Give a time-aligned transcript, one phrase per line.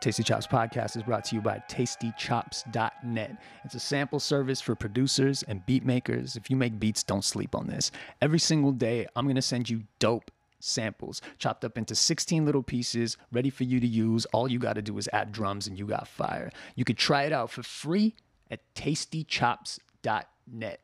[0.00, 3.36] Tasty Chops podcast is brought to you by tastychops.net.
[3.64, 6.36] It's a sample service for producers and beat makers.
[6.36, 7.90] If you make beats, don't sleep on this.
[8.22, 10.30] Every single day, I'm going to send you dope
[10.60, 14.24] samples chopped up into 16 little pieces ready for you to use.
[14.26, 16.50] All you got to do is add drums and you got fire.
[16.74, 18.14] You could try it out for free
[18.50, 20.80] at tastychops.net.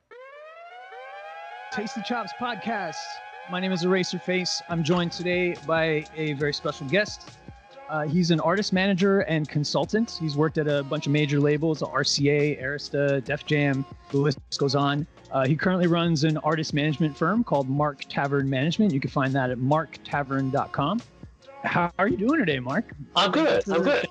[1.73, 2.95] Tasty Chops podcast.
[3.51, 4.63] My name is Eraserface.
[4.69, 7.31] I'm joined today by a very special guest.
[7.89, 10.19] Uh, he's an artist manager and consultant.
[10.21, 14.75] He's worked at a bunch of major labels, RCA, Arista, Def Jam, the list goes
[14.75, 15.07] on.
[15.31, 18.93] Uh, he currently runs an artist management firm called Mark Tavern Management.
[18.93, 21.01] You can find that at marktavern.com.
[21.65, 22.95] How are you doing today, Mark?
[23.17, 23.69] I'm good.
[23.69, 24.07] I'm good.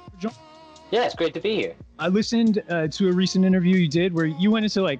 [0.91, 1.75] Yeah, it's great to be here.
[1.97, 4.99] I listened uh, to a recent interview you did where you went into like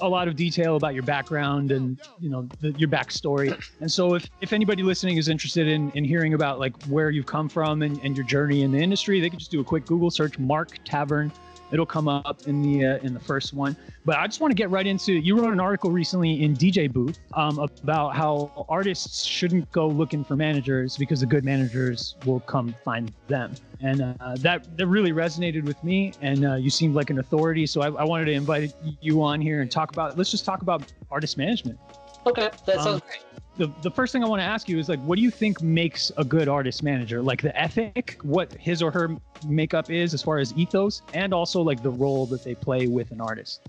[0.00, 3.54] a lot of detail about your background and you know the, your backstory.
[3.80, 7.26] And so if, if anybody listening is interested in, in hearing about like where you've
[7.26, 9.86] come from and, and your journey in the industry they can just do a quick
[9.86, 11.30] google search mark tavern
[11.74, 13.76] it'll come up in the uh, in the first one
[14.06, 16.90] but i just want to get right into you wrote an article recently in dj
[16.90, 22.40] booth um, about how artists shouldn't go looking for managers because the good managers will
[22.40, 26.12] come find them and uh, that that really resonated with me.
[26.22, 29.40] And uh, you seemed like an authority, so I, I, wanted to invite you on
[29.40, 30.16] here and talk about.
[30.16, 31.78] Let's just talk about artist management.
[32.26, 33.20] Okay, that sounds um, great.
[33.56, 35.62] The, the first thing I want to ask you is like, what do you think
[35.62, 37.22] makes a good artist manager?
[37.22, 41.60] Like the ethic, what his or her makeup is as far as ethos, and also
[41.60, 43.60] like the role that they play with an artist.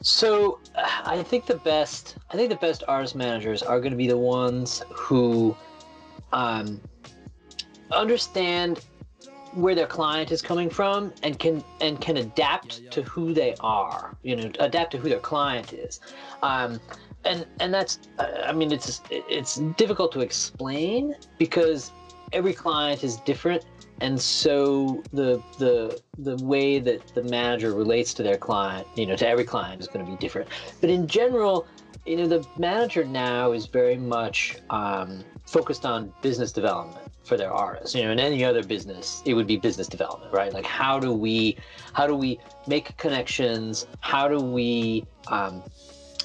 [0.00, 0.58] So,
[1.04, 4.18] I think the best, I think the best artist managers are going to be the
[4.18, 5.56] ones who
[6.32, 6.80] um,
[7.92, 8.80] understand
[9.54, 14.16] where their client is coming from and can and can adapt to who they are
[14.22, 16.00] you know adapt to who their client is
[16.42, 16.80] um,
[17.24, 17.98] and and that's
[18.44, 21.92] i mean it's it's difficult to explain because
[22.32, 23.64] every client is different
[24.00, 29.16] and so the the the way that the manager relates to their client you know
[29.16, 30.48] to every client is going to be different
[30.80, 31.66] but in general
[32.06, 37.52] you know the manager now is very much um, focused on business development for their
[37.52, 37.94] artists.
[37.94, 40.52] You know, in any other business, it would be business development, right?
[40.52, 41.56] Like how do we
[41.92, 43.86] how do we make connections?
[44.00, 45.62] How do we um,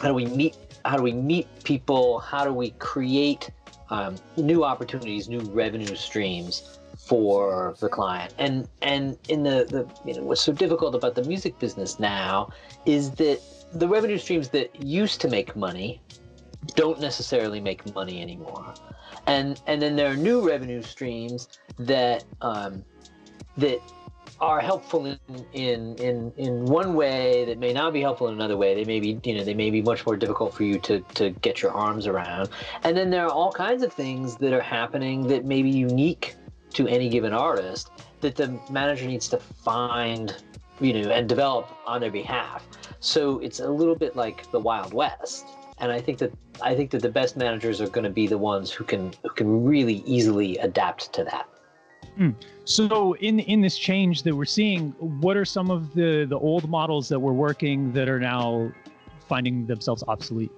[0.02, 0.56] how do we meet
[0.88, 2.20] how do we meet people?
[2.20, 3.50] How do we create
[3.90, 8.34] um, new opportunities, new revenue streams for the client?
[8.38, 12.50] And and in the, the you know what's so difficult about the music business now
[12.86, 13.40] is that
[13.74, 16.02] the revenue streams that used to make money
[16.76, 18.74] don't necessarily make money anymore
[19.28, 21.48] and and then there are new revenue streams
[21.78, 22.84] that um,
[23.58, 23.80] that
[24.40, 25.20] are helpful in,
[25.54, 28.76] in in in one way that may not be helpful in another way.
[28.76, 31.30] They may be you know they may be much more difficult for you to to
[31.30, 32.50] get your arms around.
[32.84, 36.36] And then there are all kinds of things that are happening that may be unique
[36.74, 37.90] to any given artist
[38.22, 40.36] that the manager needs to find
[40.80, 42.68] you know and develop on their behalf.
[43.00, 45.46] So it's a little bit like the Wild West
[45.80, 46.32] and I think that
[46.62, 49.30] I think that the best managers are going to be the ones who can who
[49.30, 51.48] can really easily adapt to that.
[52.20, 52.36] Mm.
[52.66, 56.70] So in in this change that we're seeing, what are some of the the old
[56.70, 58.72] models that were working that are now
[59.28, 60.52] finding themselves obsolete?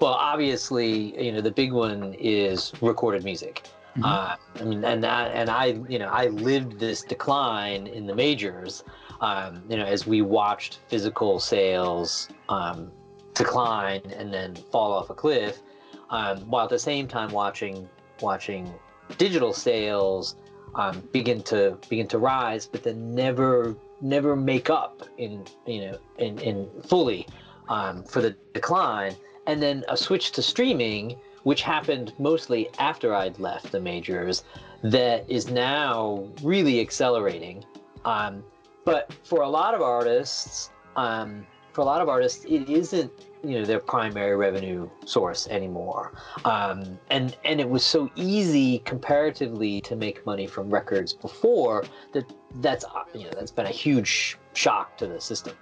[0.00, 3.62] Well, obviously, you know the big one is recorded music.
[3.96, 4.04] Mm-hmm.
[4.04, 8.14] Uh, I mean, and that, and I, you know, I lived this decline in the
[8.14, 8.84] majors.
[9.22, 12.92] Um, you know, as we watched physical sales um,
[13.32, 15.62] decline and then fall off a cliff,
[16.10, 17.88] um, while at the same time watching
[18.20, 18.70] watching
[19.16, 20.36] digital sales
[20.76, 25.98] um, begin to begin to rise, but then never never make up in you know
[26.18, 27.26] in in fully
[27.68, 29.16] um, for the decline,
[29.46, 34.44] and then a switch to streaming, which happened mostly after I'd left the majors,
[34.82, 37.64] that is now really accelerating.
[38.04, 38.44] Um,
[38.84, 41.44] but for a lot of artists, um,
[41.76, 43.12] for a lot of artists, it isn't
[43.44, 46.14] you know their primary revenue source anymore.
[46.46, 51.84] Um, and and it was so easy comparatively to make money from records before
[52.14, 52.32] that
[52.62, 55.54] that's you know that's been a huge shock to the system.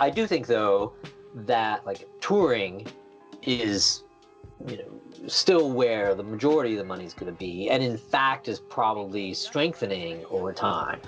[0.00, 0.94] I do think though
[1.34, 2.86] that like touring
[3.42, 4.04] is
[4.66, 7.98] you know still where the majority of the money is going to be and in
[7.98, 10.98] fact is probably strengthening over time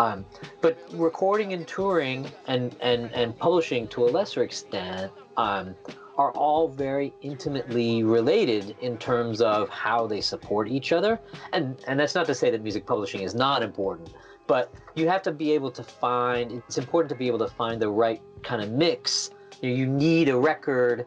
[0.00, 0.24] um,
[0.62, 5.74] but recording and touring and, and, and publishing to a lesser extent um,
[6.16, 11.20] are all very intimately related in terms of how they support each other.
[11.52, 14.14] And, and that's not to say that music publishing is not important,
[14.46, 17.80] but you have to be able to find, it's important to be able to find
[17.80, 19.30] the right kind of mix.
[19.60, 21.06] You, know, you need a record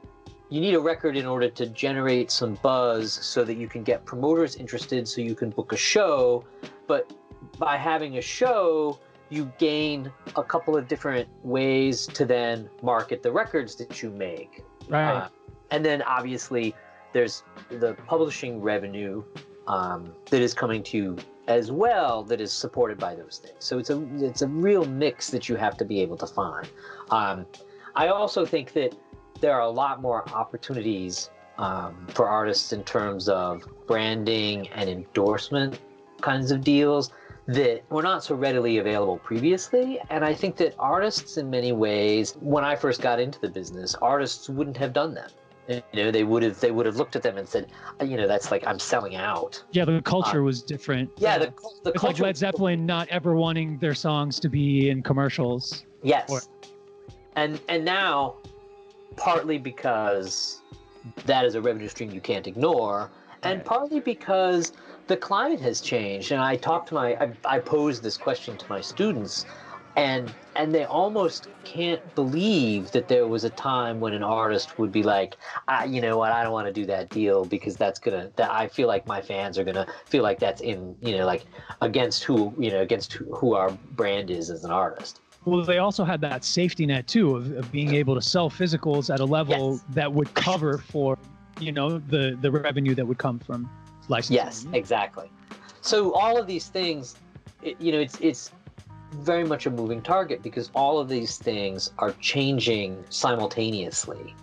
[0.50, 4.06] you need a record in order to generate some buzz so that you can get
[4.06, 6.46] promoters interested so you can book a show
[6.86, 7.12] but
[7.58, 9.00] by having a show,
[9.30, 14.64] you gain a couple of different ways to then market the records that you make.
[14.88, 15.14] Right.
[15.14, 15.30] Uh,
[15.72, 16.76] and then obviously
[17.14, 19.24] there's the publishing revenue
[19.68, 21.18] um, that is coming to you
[21.48, 23.56] as well that is supported by those things.
[23.60, 26.68] So it's a it's a real mix that you have to be able to find.
[27.10, 27.46] Um,
[27.96, 28.96] I also think that
[29.42, 35.80] there are a lot more opportunities um, for artists in terms of branding and endorsement
[36.22, 37.12] kinds of deals
[37.48, 40.00] that were not so readily available previously.
[40.10, 43.96] And I think that artists, in many ways, when I first got into the business,
[43.96, 45.34] artists wouldn't have done that.
[45.68, 47.68] You know, they would have they would have looked at them and said,
[48.02, 49.64] uh, you know, that's like I'm selling out.
[49.72, 51.10] Yeah, the culture uh, was different.
[51.18, 51.54] Yeah, the,
[51.84, 55.86] the it's like Led Zeppelin not ever wanting their songs to be in commercials.
[56.02, 56.42] Yes, or,
[57.38, 58.36] and and now,
[59.16, 60.62] partly because
[61.26, 63.10] that is a revenue stream you can't ignore,
[63.44, 64.74] and partly because
[65.08, 66.32] the climate has changed.
[66.32, 69.46] And I talked to my, I, I posed this question to my students
[69.96, 74.92] and and they almost can't believe that there was a time when an artist would
[74.92, 78.00] be like ah, you know what i don't want to do that deal because that's
[78.00, 81.26] gonna that i feel like my fans are gonna feel like that's in you know
[81.26, 81.46] like
[81.82, 85.78] against who you know against who, who our brand is as an artist well they
[85.78, 89.26] also had that safety net too of, of being able to sell physicals at a
[89.26, 89.84] level yes.
[89.90, 91.18] that would cover for
[91.60, 93.70] you know the the revenue that would come from
[94.10, 94.36] licensing.
[94.36, 95.32] Yes exactly.
[95.82, 97.16] So all of these things
[97.62, 98.52] it, you know it's it's
[99.14, 104.34] very much a moving target because all of these things are changing simultaneously.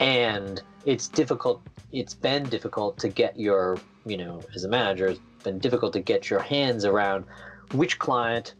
[0.00, 1.62] And it's difficult
[1.92, 6.00] it's been difficult to get your you know as a manager it's been difficult to
[6.00, 7.24] get your hands around
[7.72, 8.54] which client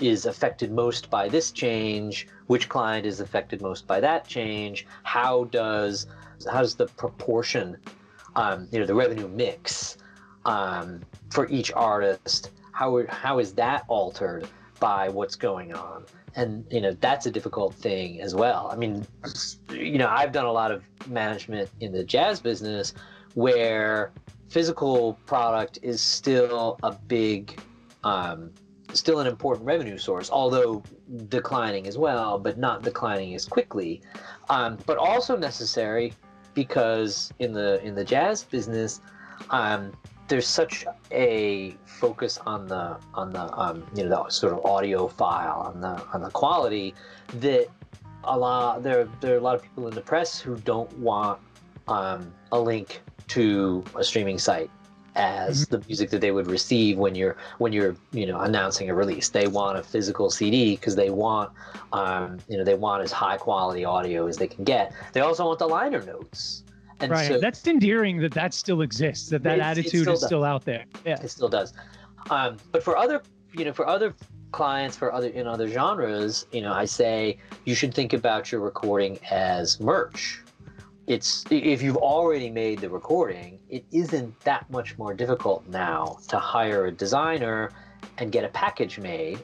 [0.00, 5.44] is affected most by this change which client is affected most by that change how
[5.44, 6.06] does
[6.50, 7.76] how does the proportion
[8.36, 9.96] um, you know the revenue mix
[10.44, 11.00] um,
[11.30, 12.50] for each artist
[12.80, 14.48] how, how is that altered
[14.78, 16.06] by what's going on?
[16.34, 18.70] And you know that's a difficult thing as well.
[18.72, 19.06] I mean
[19.70, 22.94] you know i've done a lot of management in the jazz business
[23.34, 24.12] where
[24.48, 27.60] physical product is still a big
[28.04, 28.50] um,
[28.92, 30.82] still an important revenue source although
[31.28, 34.00] declining as well but not declining as quickly.
[34.48, 36.14] Um, but also necessary
[36.54, 39.00] because in the in the jazz business
[39.50, 39.92] um,
[40.30, 45.66] there's such a focus on the on the um, you know the sort of audiophile
[45.66, 46.94] on the on the quality
[47.40, 47.66] that
[48.24, 51.38] a lot there there are a lot of people in the press who don't want
[51.88, 54.70] um, a link to a streaming site
[55.16, 55.74] as mm-hmm.
[55.74, 59.30] the music that they would receive when you're when you're you know announcing a release.
[59.30, 61.50] They want a physical cd because they want
[61.92, 64.92] um, you know they want as high quality audio as they can get.
[65.12, 66.62] They also want the liner notes
[67.00, 67.26] and right.
[67.26, 69.28] So, That's endearing that that still exists.
[69.30, 70.26] That that attitude still is does.
[70.26, 70.84] still out there.
[71.04, 71.20] Yeah.
[71.22, 71.72] It still does.
[72.30, 74.14] Um, but for other, you know, for other
[74.52, 78.60] clients, for other in other genres, you know, I say you should think about your
[78.60, 80.42] recording as merch.
[81.06, 86.38] It's if you've already made the recording, it isn't that much more difficult now to
[86.38, 87.70] hire a designer
[88.18, 89.40] and get a package made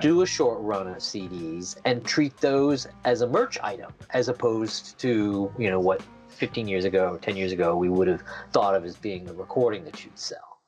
[0.00, 4.98] do a short run of CDs and treat those as a merch item as opposed
[4.98, 8.22] to you know what 15 years ago, 10 years ago, we would have
[8.52, 10.60] thought of as being a recording that you'd sell.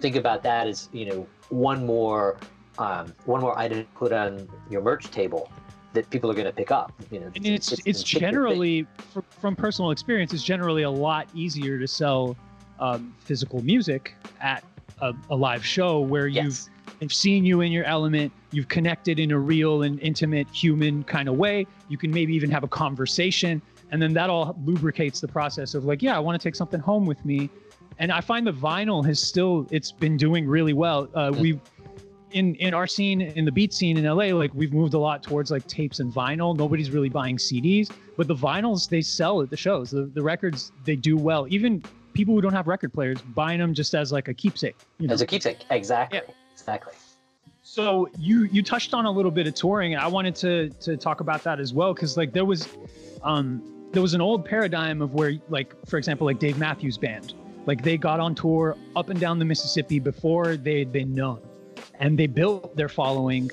[0.00, 2.38] Think about that as you know one more
[2.78, 5.50] um, one more item to put on your merch table
[5.92, 6.92] that people are going to pick up.
[7.10, 8.86] You know, and it's it's, it's generally
[9.40, 12.36] from personal experience, it's generally a lot easier to sell
[12.80, 14.64] um, physical music at
[15.00, 16.44] a, a, live show where yes.
[16.44, 21.04] you've they've seen you in your element you've connected in a real and intimate human
[21.04, 25.20] kind of way you can maybe even have a conversation and then that all lubricates
[25.20, 27.48] the process of like yeah i want to take something home with me.
[27.98, 31.08] And i find the vinyl has still it's been doing really well.
[31.14, 31.60] Uh, we've
[32.32, 35.22] in in our scene in the beat scene in la like we've moved a lot
[35.22, 36.56] towards like tapes and vinyl.
[36.56, 39.90] Nobody's really buying cds but the vinyls they sell at the shows.
[39.90, 41.46] The, the records they do well.
[41.48, 41.82] Even
[42.14, 45.14] people who don't have record players buying them just as like a keepsake you know?
[45.14, 46.34] as a keepsake exactly yeah.
[46.52, 46.94] exactly.
[47.62, 50.96] So you you touched on a little bit of touring and i wanted to to
[50.96, 52.68] talk about that as well because like there was
[53.22, 57.34] um there was an old paradigm of where, like, for example, like Dave Matthews Band,
[57.66, 61.40] like they got on tour up and down the Mississippi before they'd been known,
[62.00, 63.50] and they built their following,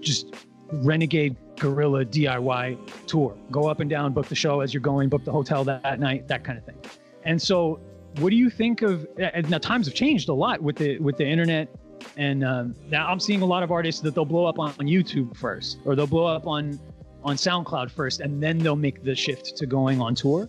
[0.00, 0.34] just
[0.72, 3.36] renegade guerrilla DIY tour.
[3.50, 5.98] Go up and down, book the show as you're going, book the hotel that, that
[5.98, 6.76] night, that kind of thing.
[7.24, 7.80] And so,
[8.20, 9.06] what do you think of?
[9.48, 11.68] Now times have changed a lot with the with the internet,
[12.16, 14.86] and um, now I'm seeing a lot of artists that they'll blow up on, on
[14.86, 16.78] YouTube first, or they'll blow up on
[17.28, 20.48] on SoundCloud first, and then they'll make the shift to going on tour.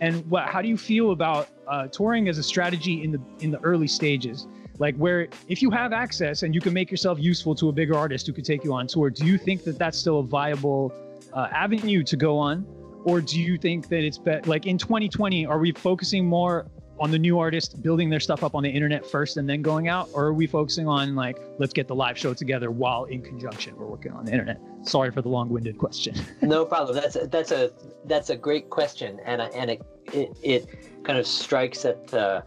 [0.00, 3.50] And what, how do you feel about uh, touring as a strategy in the in
[3.50, 4.46] the early stages?
[4.78, 7.94] like where if you have access and you can make yourself useful to a bigger
[7.94, 10.92] artist who could take you on tour do you think that that's still a viable
[11.32, 12.64] uh, avenue to go on
[13.04, 16.66] or do you think that it's be- like in 2020 are we focusing more
[17.00, 19.88] on the new artist building their stuff up on the internet first and then going
[19.88, 20.08] out?
[20.12, 23.76] Or are we focusing on like let's get the live show together while in conjunction?
[23.76, 24.60] We're working on the internet.
[24.82, 26.14] Sorry for the long-winded question.
[26.40, 26.96] No problem.
[26.96, 27.70] That's a, that's a
[28.06, 29.20] that's a great question.
[29.24, 29.82] And and it
[30.14, 32.40] it, it kind of strikes at uh,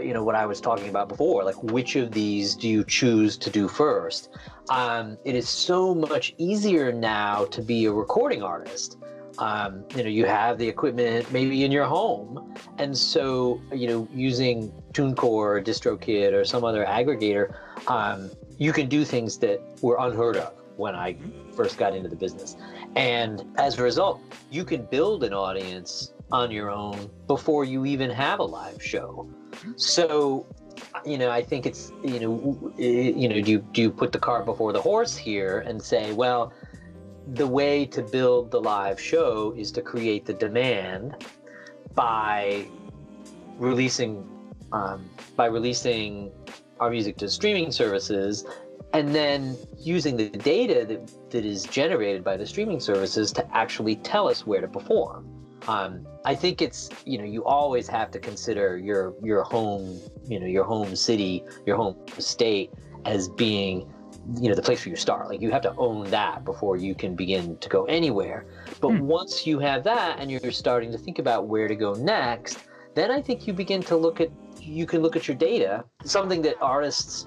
[0.00, 3.36] you know what I was talking about before, like which of these do you choose
[3.38, 4.30] to do first?
[4.68, 8.98] Um, it is so much easier now to be a recording artist.
[9.40, 14.08] Um, you know, you have the equipment maybe in your home, and so you know,
[14.12, 17.54] using TuneCore, or DistroKid, or some other aggregator,
[17.88, 21.16] um, you can do things that were unheard of when I
[21.54, 22.56] first got into the business.
[22.96, 24.20] And as a result,
[24.50, 29.28] you can build an audience on your own before you even have a live show.
[29.76, 30.46] So,
[31.04, 34.18] you know, I think it's you know, you know, do you do you put the
[34.18, 36.52] cart before the horse here and say, well,
[37.34, 41.26] the way to build the live show is to create the demand
[41.94, 42.66] by
[43.58, 44.26] releasing
[44.72, 46.32] um, by releasing
[46.78, 48.44] our music to streaming services
[48.92, 53.96] and then using the data that, that is generated by the streaming services to actually
[53.96, 55.28] tell us where to perform.
[55.68, 60.40] Um, I think it's you know you always have to consider your your home you
[60.40, 62.72] know your home city your home state
[63.04, 63.92] as being
[64.40, 66.94] you know the place where you start like you have to own that before you
[66.94, 68.46] can begin to go anywhere
[68.80, 69.00] but hmm.
[69.00, 72.58] once you have that and you're starting to think about where to go next
[72.94, 76.42] then i think you begin to look at you can look at your data something
[76.42, 77.26] that artists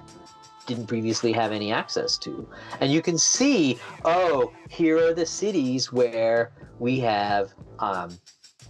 [0.66, 2.48] didn't previously have any access to
[2.80, 8.16] and you can see oh here are the cities where we have um,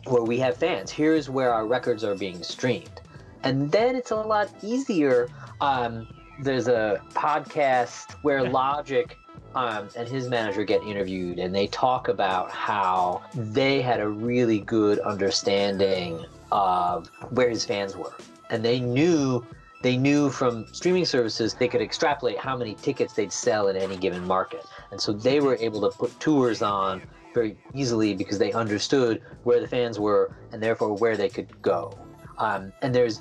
[0.07, 0.91] where we have fans.
[0.91, 3.01] Here's where our records are being streamed.
[3.43, 5.29] And then it's a lot easier.
[5.61, 6.09] Um,
[6.41, 9.17] there's a podcast where Logic
[9.55, 14.61] um, and his manager get interviewed, and they talk about how they had a really
[14.61, 18.15] good understanding of where his fans were,
[18.51, 19.45] and they knew
[19.83, 23.97] they knew from streaming services they could extrapolate how many tickets they'd sell in any
[23.97, 28.53] given market, and so they were able to put tours on very easily because they
[28.53, 31.93] understood where the fans were and therefore where they could go.
[32.39, 33.21] Um, and there's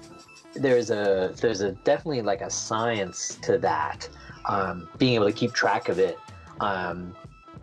[0.55, 4.10] there's a there's a definitely like a science to that.
[4.45, 6.19] Um, being able to keep track of it,
[6.60, 7.15] um,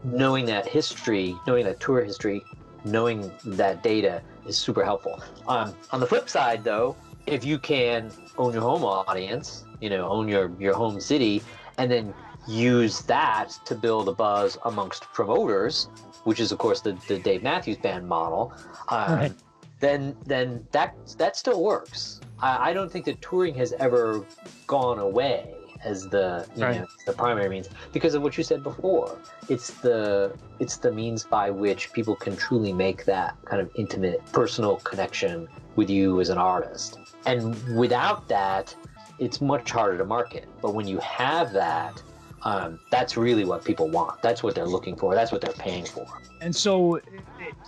[0.02, 2.42] knowing that history, knowing that tour history,
[2.84, 5.22] knowing that data is super helpful.
[5.46, 10.08] Um, on the flip side, though, if you can own your home audience, you know,
[10.08, 11.42] own your your home city,
[11.76, 12.14] and then
[12.48, 15.88] use that to build a buzz amongst promoters
[16.24, 18.52] which is of course the, the Dave Matthews Band model,
[18.88, 19.32] um, right.
[19.80, 22.20] Then then that that still works.
[22.40, 24.24] I, I, don't think that touring has ever
[24.66, 26.80] gone away as the you right.
[26.80, 29.18] know the primary means because of what you said before.
[29.48, 34.24] It's the it's the means by which people can truly make that kind of intimate
[34.32, 36.98] personal connection with you as an artist.
[37.26, 38.74] And without that,
[39.18, 40.46] it's much harder to market.
[40.60, 42.02] But when you have that,
[42.42, 44.22] um, that's really what people want.
[44.22, 45.14] That's what they're looking for.
[45.14, 46.06] That's what they're paying for.
[46.40, 47.00] And so,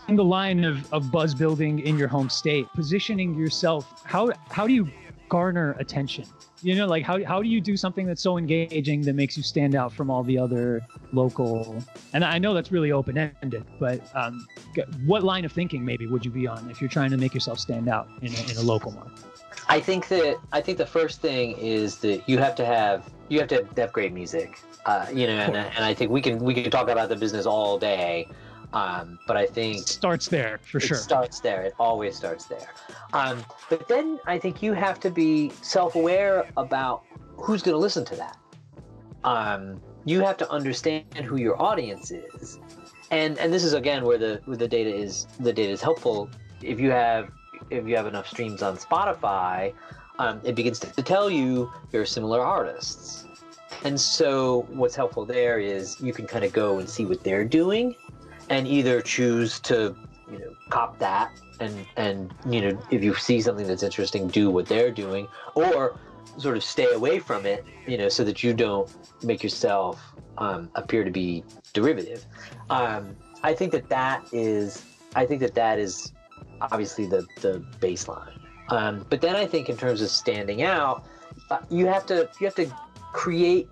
[0.09, 4.73] the line of, of buzz building in your home state, positioning yourself, how how do
[4.73, 4.89] you
[5.29, 6.25] garner attention?
[6.63, 9.43] You know, like how how do you do something that's so engaging that makes you
[9.43, 10.81] stand out from all the other
[11.13, 11.83] local?
[12.13, 14.47] And I know that's really open ended, but um,
[15.05, 17.59] what line of thinking maybe would you be on if you're trying to make yourself
[17.59, 19.25] stand out in a, in a local market?
[19.69, 23.39] I think that I think the first thing is that you have to have you
[23.39, 24.61] have to have great music.
[24.85, 27.47] Uh, you know, and, and I think we can we can talk about the business
[27.47, 28.29] all day.
[28.73, 30.97] Um, but I think it starts there for it sure.
[30.97, 31.63] starts there.
[31.63, 32.73] It always starts there.
[33.13, 37.05] Um, but then I think you have to be self-aware about
[37.37, 38.39] who's going to listen to that.
[39.25, 42.59] Um, you have to understand who your audience is,
[43.11, 46.29] and and this is again where the where the data is the data is helpful.
[46.63, 47.31] If you have
[47.71, 49.75] if you have enough streams on Spotify,
[50.19, 53.27] um, it begins to tell you there are similar artists.
[53.85, 57.45] And so what's helpful there is you can kind of go and see what they're
[57.45, 57.95] doing
[58.49, 59.95] and either choose to,
[60.31, 64.51] you know, cop that and and you know, if you see something that's interesting, do
[64.51, 65.99] what they're doing or
[66.39, 68.91] sort of stay away from it, you know, so that you don't
[69.23, 70.03] make yourself
[70.39, 72.25] um, appear to be derivative.
[72.71, 74.85] Um, I think that that is
[75.15, 76.13] I think that that is
[76.61, 78.39] obviously the the baseline.
[78.69, 81.05] Um, but then I think in terms of standing out,
[81.51, 82.67] uh, you have to you have to
[83.13, 83.69] create.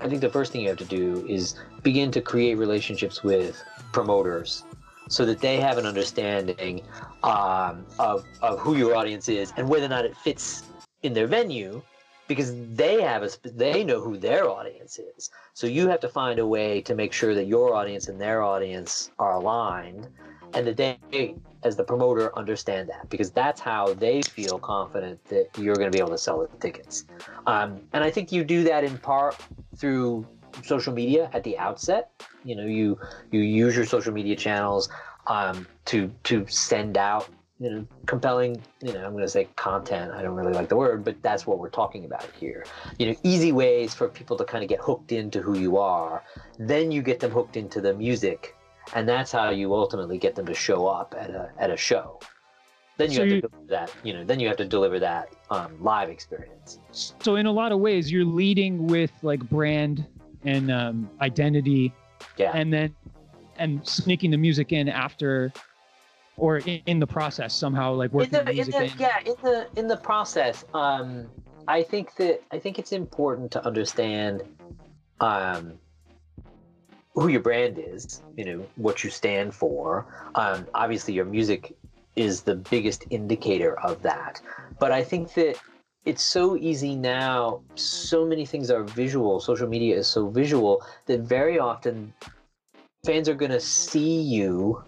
[0.00, 3.62] I think the first thing you have to do is begin to create relationships with
[3.92, 4.64] promoters
[5.08, 6.82] so that they have an understanding
[7.24, 10.64] um, of, of who your audience is and whether or not it fits
[11.02, 11.82] in their venue
[12.30, 15.30] because they have a they know who their audience is.
[15.52, 18.44] So you have to find a way to make sure that your audience and their
[18.44, 20.06] audience are aligned,
[20.54, 25.48] and that they, as the promoter, understand that because that's how they feel confident that
[25.58, 27.04] you're going to be able to sell the tickets.
[27.48, 29.36] Um, and I think you do that in part
[29.74, 30.24] through
[30.64, 32.10] social media at the outset.
[32.44, 32.98] You know, you
[33.30, 34.88] you use your social media channels
[35.26, 37.28] um, to to send out
[37.60, 40.10] you know compelling you know i'm going to say content.
[40.12, 42.64] I don't really like the word but that's what we're talking about here.
[42.98, 46.24] You know easy ways for people to kind of get hooked into who you are.
[46.58, 48.56] Then you get them hooked into the music
[48.94, 52.18] and that's how you ultimately get them to show up at a at a show.
[52.96, 55.28] Then you So have to deliver that you know then you have to deliver that
[55.50, 56.80] um, live experience.
[56.92, 60.06] So in a lot of ways, you're leading with like brand
[60.44, 61.92] and um, identity,
[62.36, 62.52] yeah.
[62.54, 62.94] And then
[63.56, 65.52] and sneaking the music in after,
[66.36, 68.92] or in, in the process somehow, like in working the, the in music the, in.
[68.98, 71.26] yeah in the in the process um
[71.68, 74.42] i think that i think it's important to understand
[75.20, 75.74] um
[77.14, 80.06] who your brand is you know what you stand for.
[80.34, 81.76] Um obviously your music
[82.16, 84.40] is the biggest indicator of that.
[84.78, 85.56] But i think that
[86.04, 91.20] it's so easy now so many things are visual social media is so visual that
[91.20, 92.12] very often
[93.04, 94.82] fans are going to see you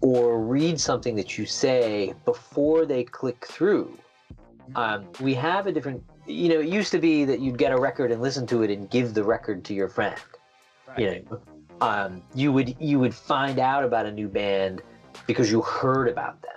[0.00, 3.96] or read something that you say before they click through.
[4.74, 7.76] Um, we have a different, you know, it used to be that you'd get a
[7.76, 10.16] record and listen to it and give the record to your friend.
[10.96, 11.40] You know,
[11.80, 14.82] um, you would you would find out about a new band
[15.26, 16.50] because you heard about them.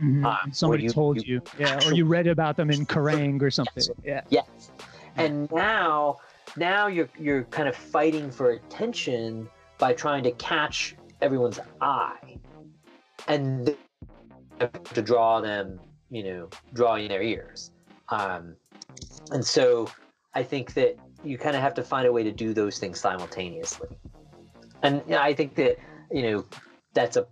[0.00, 0.24] Mhm.
[0.24, 3.42] Uh, And Somebody you- told you- you, yeah, or you read about them in Kerrang
[3.42, 3.82] or something.
[4.04, 4.22] Yeah.
[4.28, 4.70] Yes.
[5.16, 6.18] And now
[6.56, 12.38] now you're you're kind of fighting for attention by trying to catch everyone's eye.
[13.26, 13.76] And
[14.94, 15.78] to draw them,
[16.10, 17.70] you know, draw in their ears.
[18.08, 18.56] Um,
[19.30, 19.88] and so
[20.34, 22.98] I think that you kind of have to find a way to do those things
[23.00, 23.88] simultaneously.
[24.82, 25.76] And I think that,
[26.10, 26.44] you know,
[26.94, 27.26] that's a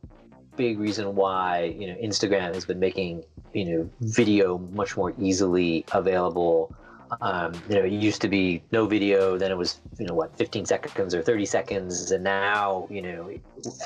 [0.57, 5.85] big reason why, you know, Instagram has been making, you know, video much more easily
[5.93, 6.75] available.
[7.21, 10.37] Um, you know, it used to be no video, then it was, you know, what,
[10.37, 12.11] 15 seconds or 30 seconds.
[12.11, 13.31] And now, you know,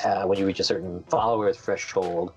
[0.03, 2.33] uh, when you reach a certain follower threshold,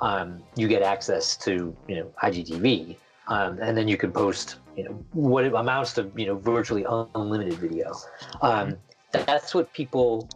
[0.00, 2.96] um, you get access to, you know, IGTV.
[3.28, 7.54] Um, and then you can post, you know, what amounts to, you know, virtually unlimited
[7.54, 7.92] video.
[8.42, 8.76] Um,
[9.12, 10.28] that's what people,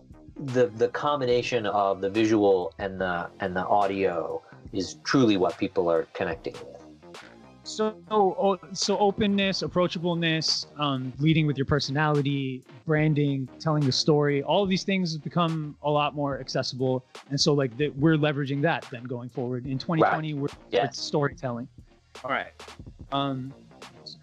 [0.47, 5.91] the the combination of the visual and the and the audio is truly what people
[5.91, 6.81] are connecting with.
[7.63, 14.63] So, oh, so openness, approachableness, um, leading with your personality, branding, telling the story, all
[14.63, 17.05] of these things have become a lot more accessible.
[17.29, 19.67] And so, like, that we're leveraging that then going forward.
[19.67, 20.87] In 2020, we're Yeah.
[20.87, 21.69] it's storytelling.
[22.25, 22.53] All right.
[23.13, 23.55] Um,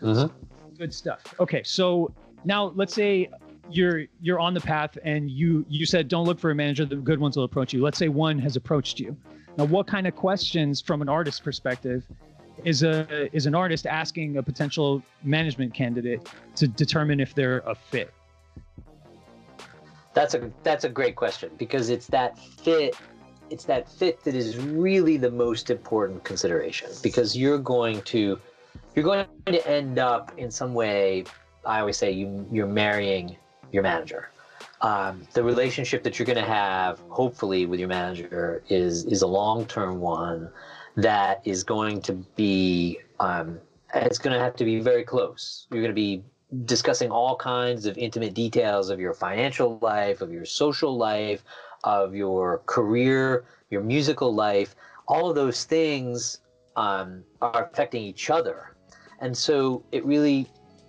[0.02, 0.32] Mhm.
[0.78, 1.22] good stuff.
[1.40, 2.12] Okay, so
[2.44, 3.30] now let's say
[3.70, 6.86] you're you're on the path and you you said don't look for a manager.
[6.86, 7.82] The good ones will approach you.
[7.82, 9.16] Let's say one has approached you.
[9.58, 12.04] Now what kind of questions from an artist perspective
[12.64, 17.76] is a is an artist asking a potential management candidate to determine if they're a
[17.76, 18.14] fit?
[20.14, 22.96] That's a that's a great question because it's that fit
[23.50, 28.40] it's that fit that is really the most important consideration because you're going to
[28.96, 31.24] you're going to end up in some way
[31.66, 33.38] I always say you you're marrying
[33.72, 34.30] your manager.
[34.82, 39.28] Um, the relationship that you're going to have hopefully with your manager is is a
[39.28, 40.50] long-term one
[40.96, 43.60] that is going to be um,
[43.96, 45.68] it's going to have to be very close.
[45.72, 46.24] You're going to be
[46.66, 51.44] discussing all kinds of intimate details of your financial life, of your social life,
[51.84, 54.76] of your career, your musical life.
[55.08, 56.40] All of those things
[56.76, 58.76] um, are affecting each other,
[59.22, 60.48] and so it really,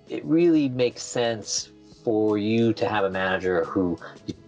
[0.09, 1.71] it really makes sense
[2.05, 3.99] for you to have a manager who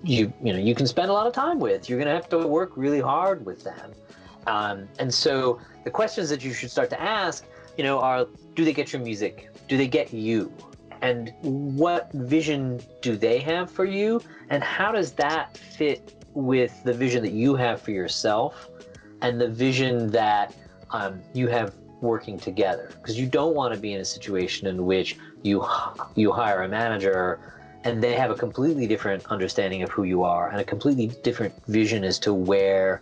[0.02, 1.88] you you know you can spend a lot of time with.
[1.88, 3.92] You're going to have to work really hard with them,
[4.46, 7.44] um, and so the questions that you should start to ask,
[7.76, 9.50] you know, are: Do they get your music?
[9.68, 10.52] Do they get you?
[11.02, 16.92] and what vision do they have for you and how does that fit with the
[16.92, 18.68] vision that you have for yourself
[19.22, 20.54] and the vision that
[20.90, 24.86] um, you have working together because you don't want to be in a situation in
[24.86, 25.64] which you
[26.14, 27.38] you hire a manager
[27.84, 31.54] and they have a completely different understanding of who you are and a completely different
[31.66, 33.00] vision as to where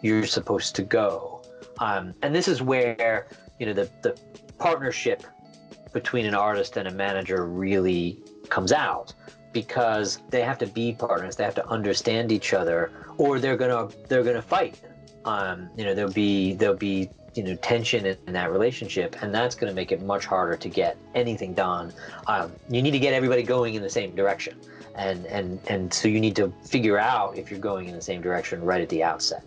[0.00, 1.42] you're supposed to go.
[1.78, 3.26] Um, and this is where
[3.58, 4.18] you know the, the
[4.58, 5.24] partnership
[5.92, 8.18] between an artist and a manager really
[8.48, 9.12] comes out
[9.52, 13.88] because they have to be partners they have to understand each other or they're gonna
[14.08, 14.80] they're gonna fight.
[15.24, 19.54] Um, you know there'll be there'll be you know tension in, that relationship and that's
[19.54, 21.92] going to make it much harder to get anything done.
[22.26, 24.58] Um, you need to get everybody going in the same direction
[24.94, 28.20] and and and so you need to figure out if you're going in the same
[28.20, 29.44] direction right at the outset.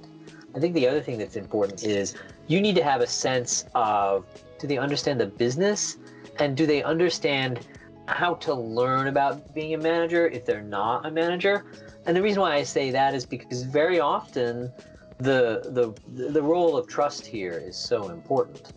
[0.55, 2.15] I think the other thing that's important is
[2.47, 4.25] you need to have a sense of
[4.59, 5.97] do they understand the business?
[6.39, 7.65] And do they understand
[8.07, 11.65] how to learn about being a manager if they're not a manager?
[12.05, 14.71] And the reason why i say that is because very often
[15.19, 18.73] the the the role of trust here is so important,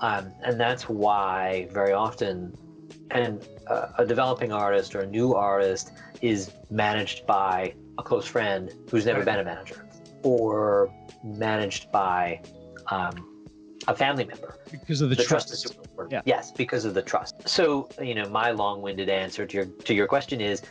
[0.00, 2.56] um, and that's why very often,
[3.10, 8.72] and uh, a developing artist or a new artist is managed by a close friend
[8.90, 9.86] who's never been a manager,
[10.22, 12.40] or managed by
[12.88, 13.46] um,
[13.86, 15.48] a family member because of the, the trust.
[15.48, 16.12] trust is super important.
[16.12, 16.22] Yeah.
[16.24, 17.48] Yes, because of the trust.
[17.48, 20.62] So you know, my long-winded answer to your to your question is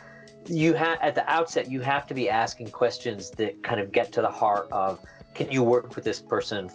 [0.46, 4.12] you have at the outset you have to be asking questions that kind of get
[4.12, 5.00] to the heart of
[5.34, 6.70] can you work with this person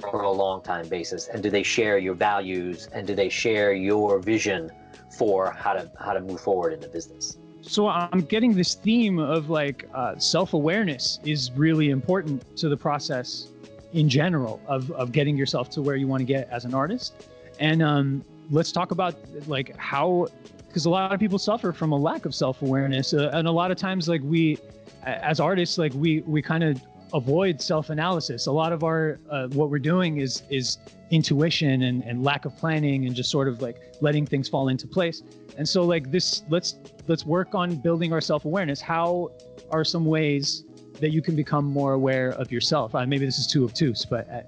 [0.00, 1.28] for a long time basis?
[1.28, 2.88] And do they share your values?
[2.92, 4.70] And do they share your vision
[5.18, 7.36] for how to how to move forward in the business?
[7.62, 13.48] So I'm getting this theme of like uh, self-awareness is really important to the process
[13.92, 17.28] in general of, of getting yourself to where you want to get as an artist.
[17.58, 19.16] And um, let's talk about
[19.48, 20.28] like how,
[20.68, 23.72] because a lot of people suffer from a lack of self-awareness, uh, and a lot
[23.72, 24.58] of times like we,
[25.02, 26.80] as artists, like we we kind of
[27.16, 28.46] avoid self-analysis.
[28.46, 30.78] A lot of our uh, what we're doing is is
[31.10, 34.86] intuition and, and lack of planning and just sort of like letting things fall into
[34.86, 35.22] place.
[35.56, 36.76] And so like this, let's
[37.08, 38.80] let's work on building our self-awareness.
[38.80, 39.30] How
[39.70, 40.64] are some ways
[41.00, 42.94] that you can become more aware of yourself?
[42.94, 44.42] Uh, maybe this is of twos, but uh,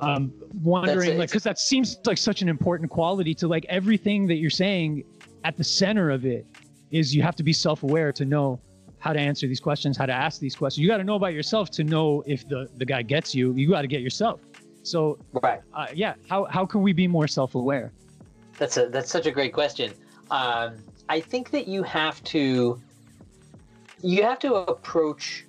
[0.00, 1.18] um, wondering it.
[1.18, 5.04] like because that seems like such an important quality to like everything that you're saying.
[5.42, 6.46] At the center of it
[6.90, 8.60] is you have to be self-aware to know
[9.04, 10.82] how to answer these questions, how to ask these questions.
[10.82, 13.52] You got to know about yourself to know if the the guy gets you.
[13.52, 14.40] You got to get yourself.
[14.82, 17.92] So right uh, yeah, how how can we be more self-aware?
[18.58, 19.92] That's a that's such a great question.
[20.30, 20.78] Um,
[21.10, 22.80] I think that you have to
[24.02, 25.44] you have to approach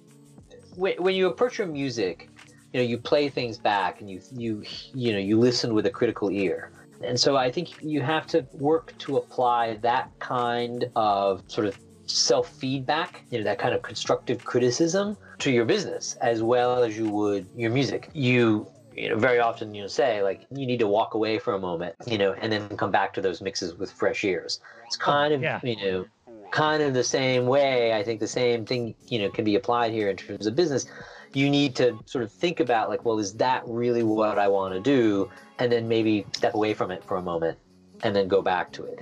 [0.76, 2.30] when, when you approach your music.
[2.74, 4.63] You know, you play things back, and you you
[4.94, 6.72] you know you listen with a critical ear.
[7.02, 11.78] And so I think you have to work to apply that kind of sort of
[12.08, 16.98] self feedback, you know, that kind of constructive criticism to your business as well as
[16.98, 18.10] you would your music.
[18.13, 21.54] You you know, very often you know say like you need to walk away for
[21.54, 24.60] a moment, you know, and then come back to those mixes with fresh ears.
[24.88, 25.60] It's kind of yeah.
[25.63, 26.06] you know,
[26.52, 27.94] kind of the same way.
[27.94, 30.86] I think the same thing you know can be applied here in terms of business.
[31.34, 34.74] You need to sort of think about like, well, is that really what I want
[34.74, 35.30] to do?
[35.60, 37.58] And then maybe step away from it for a moment,
[38.04, 39.00] and then go back to it.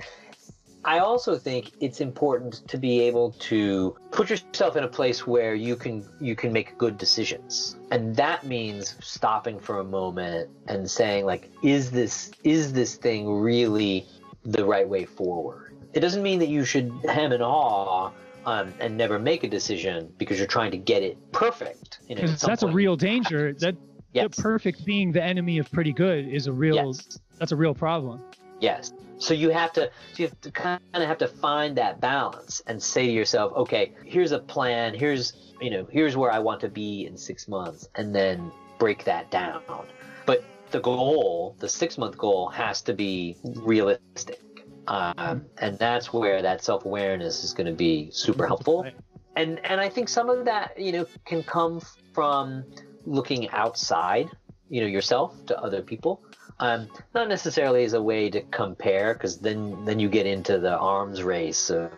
[0.84, 5.54] I also think it's important to be able to put yourself in a place where
[5.54, 7.76] you can you can make good decisions.
[7.90, 13.30] And that means stopping for a moment and saying like is this is this thing
[13.40, 14.06] really
[14.44, 15.74] the right way forward?
[15.94, 18.12] It doesn't mean that you should hem and haw
[18.44, 22.00] um, and never make a decision because you're trying to get it perfect.
[22.08, 23.54] You know, that's a real danger.
[23.54, 23.76] That
[24.12, 24.36] Yes.
[24.36, 27.18] the perfect being the enemy of pretty good is a real Yes.
[27.38, 28.22] that's a real problem.
[28.60, 28.92] Yes.
[29.18, 32.82] So you have to you have to kind of have to find that balance and
[32.82, 34.94] say to yourself, okay, here's a plan.
[34.94, 39.04] Here's you know here's where I want to be in six months, and then break
[39.04, 39.62] that down.
[40.26, 44.40] But the goal, the six month goal, has to be realistic,
[44.88, 48.86] um, and that's where that self awareness is going to be super helpful.
[49.36, 51.80] And and I think some of that you know can come
[52.12, 52.64] from
[53.06, 54.30] looking outside,
[54.68, 56.22] you know, yourself to other people
[56.60, 60.76] um, not necessarily as a way to compare because then then you get into the
[60.76, 61.90] arms race of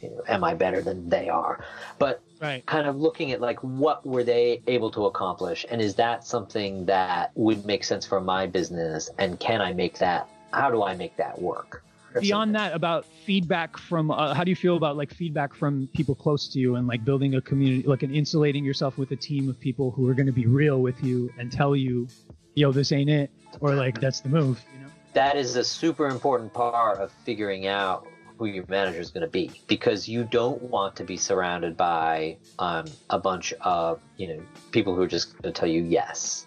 [0.00, 1.64] you know, am i better than they are
[1.98, 2.66] but Right.
[2.66, 6.84] kind of looking at like what were they able to accomplish and is that something
[6.86, 10.92] that would make sense for my business and can i make that how do i
[10.96, 11.84] make that work
[12.20, 12.52] Beyond something.
[12.54, 16.48] that, about feedback from uh, how do you feel about like feedback from people close
[16.48, 19.58] to you and like building a community, like and insulating yourself with a team of
[19.60, 22.06] people who are going to be real with you and tell you,
[22.54, 24.62] yo, this ain't it, or like that's the move.
[24.74, 24.90] You know.
[25.14, 28.06] that is a super important part of figuring out
[28.38, 32.36] who your manager is going to be because you don't want to be surrounded by
[32.58, 36.46] um, a bunch of you know people who are just going to tell you yes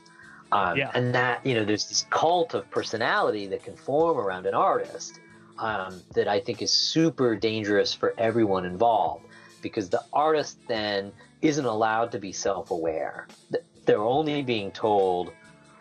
[0.52, 0.92] um, Yeah.
[0.94, 5.20] and that you know there's this cult of personality that can form around an artist
[5.60, 9.24] um, that i think is super dangerous for everyone involved
[9.62, 13.28] because the artist then isn't allowed to be self-aware
[13.86, 15.32] they're only being told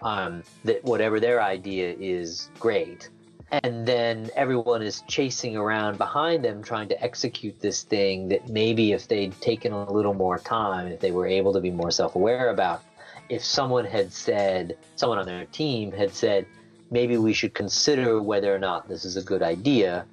[0.05, 3.09] um, that whatever their idea is great.
[3.51, 8.93] And then everyone is chasing around behind them trying to execute this thing that maybe
[8.93, 12.15] if they'd taken a little more time, if they were able to be more self
[12.15, 12.83] aware about,
[13.29, 16.47] if someone had said, someone on their team had said,
[16.91, 20.05] maybe we should consider whether or not this is a good idea,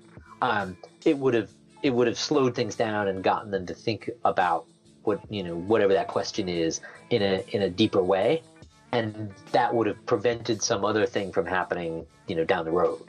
[0.41, 1.49] um, it would have
[1.83, 4.65] it would have slowed things down and gotten them to think about
[5.03, 8.43] what you know whatever that question is in a in a deeper way,
[8.91, 13.01] and that would have prevented some other thing from happening you know down the road.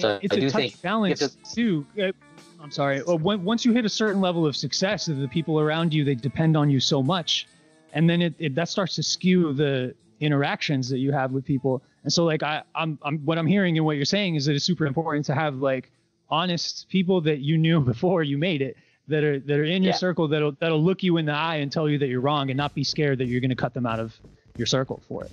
[0.00, 1.86] So it's I a touch balance to, too.
[2.00, 2.12] Uh,
[2.60, 3.02] I'm sorry.
[3.02, 6.70] Once you hit a certain level of success, the people around you they depend on
[6.70, 7.46] you so much,
[7.92, 11.82] and then it, it that starts to skew the interactions that you have with people.
[12.02, 14.54] And so, like, I, I'm, I'm what I'm hearing and what you're saying is that
[14.54, 15.90] it's super important to have like
[16.30, 18.76] honest people that you knew before you made it
[19.08, 19.96] that are that are in your yeah.
[19.96, 22.56] circle that'll that'll look you in the eye and tell you that you're wrong and
[22.56, 24.18] not be scared that you're going to cut them out of
[24.58, 25.32] your circle for it.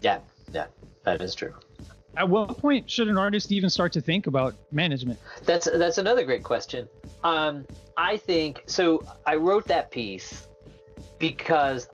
[0.00, 0.18] Yeah,
[0.52, 0.66] yeah,
[1.04, 1.54] that is true.
[2.16, 5.18] At what point should an artist even start to think about management?
[5.44, 6.88] That's that's another great question.
[7.24, 9.02] Um, I think so.
[9.26, 10.46] I wrote that piece
[11.18, 11.88] because,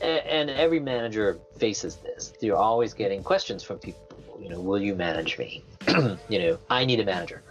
[0.00, 2.32] and every manager faces this.
[2.40, 4.00] You're always getting questions from people.
[4.40, 5.64] You know, will you manage me?
[6.28, 7.42] you know, I need a manager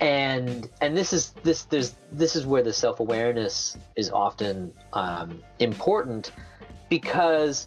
[0.00, 6.32] and and this is this there's this is where the self-awareness is often um, important
[6.88, 7.66] because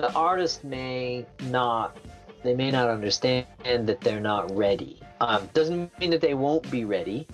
[0.00, 1.96] the artist may not
[2.42, 6.84] they may not understand that they're not ready um, doesn't mean that they won't be
[6.84, 7.26] ready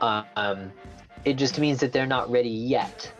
[0.00, 0.72] um,
[1.24, 3.12] it just means that they're not ready yet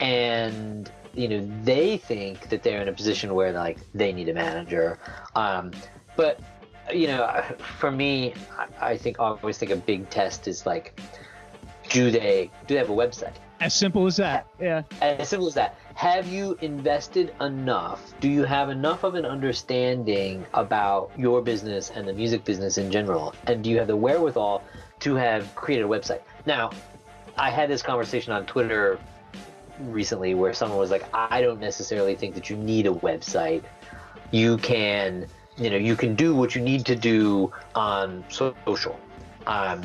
[0.00, 4.34] and you know they think that they're in a position where like they need a
[4.34, 4.98] manager
[5.34, 5.72] um,
[6.16, 6.40] but
[6.92, 7.42] you know,
[7.78, 8.34] for me,
[8.80, 11.00] I think I always think a big test is like,
[11.88, 13.34] do they do they have a website?
[13.60, 14.46] As simple as that.
[14.60, 14.82] Yeah.
[15.00, 15.78] As simple as that.
[15.94, 18.14] Have you invested enough?
[18.20, 22.90] Do you have enough of an understanding about your business and the music business in
[22.90, 23.34] general?
[23.46, 24.64] And do you have the wherewithal
[25.00, 26.20] to have created a website?
[26.46, 26.70] Now,
[27.36, 28.98] I had this conversation on Twitter
[29.80, 33.62] recently where someone was like, I don't necessarily think that you need a website.
[34.30, 35.26] You can
[35.58, 38.98] you know you can do what you need to do on social
[39.46, 39.82] um,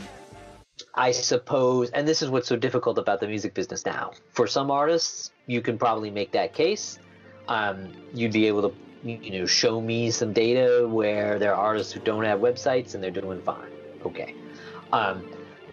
[0.97, 4.11] i suppose and this is what's so difficult about the music business now.
[4.33, 6.99] For some artists you can probably make that case.
[7.47, 11.93] Um, you'd be able to you know show me some data where there are artists
[11.93, 13.71] who don't have websites and they're doing fine.
[14.05, 14.35] Okay.
[14.91, 15.23] Um,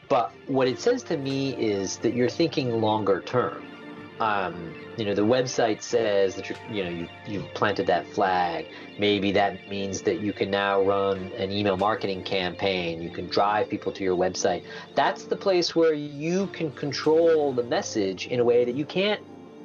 [0.08, 3.73] but what it says to me is that you're thinking longer term
[4.20, 8.66] um, you know the website says that you you know you you've planted that flag.
[8.98, 13.02] Maybe that means that you can now run an email marketing campaign.
[13.02, 14.62] You can drive people to your website.
[14.94, 19.20] That's the place where you can control the message in a way that you can't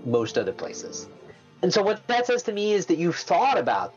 [0.05, 1.09] most other places.
[1.61, 3.93] And so what that says to me is that you've thought about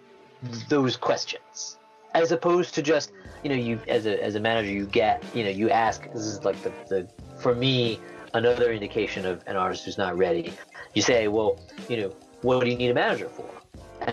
[0.69, 1.79] those questions
[2.15, 3.13] as opposed to just
[3.43, 6.23] you know you as a as a manager you get you know you ask this
[6.23, 7.99] is like the, the for me
[8.35, 10.53] another indication of an artist who's not ready.
[10.95, 13.49] You say, well, you know, what do you need a manager for?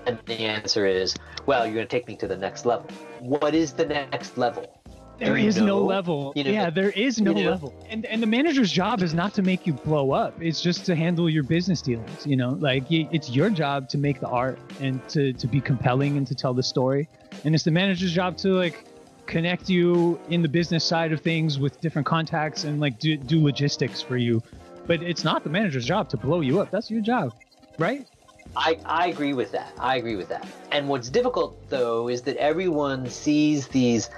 [0.05, 2.89] And the answer is, well, you're going to take me to the next level.
[3.19, 4.79] What is the next level?
[5.17, 5.65] There is know?
[5.65, 6.31] no level.
[6.35, 7.51] You know, yeah, there is no you know?
[7.51, 7.85] level.
[7.89, 10.33] And and the manager's job is not to make you blow up.
[10.41, 12.25] It's just to handle your business dealings.
[12.25, 16.15] You know, like it's your job to make the art and to to be compelling
[16.15, 17.09] and to tell the story.
[17.43, 18.85] And it's the manager's job to like
[19.29, 23.41] connect you in the business side of things with different contacts and like do, do
[23.41, 24.41] logistics for you.
[24.87, 26.71] But it's not the manager's job to blow you up.
[26.71, 27.33] That's your job,
[27.77, 28.07] right?
[28.55, 29.71] I, I agree with that.
[29.77, 30.47] I agree with that.
[30.71, 34.09] And what's difficult though is that everyone sees these,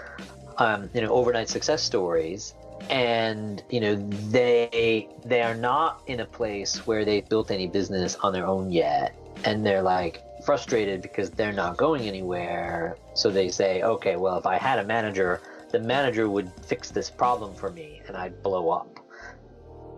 [0.57, 2.53] um, you know, overnight success stories,
[2.89, 3.95] and you know
[4.29, 8.71] they they are not in a place where they've built any business on their own
[8.71, 12.97] yet, and they're like, frustrated because they're not going anywhere.
[13.13, 17.09] So they say, okay, well, if I had a manager, the manager would fix this
[17.09, 18.99] problem for me and I'd blow up.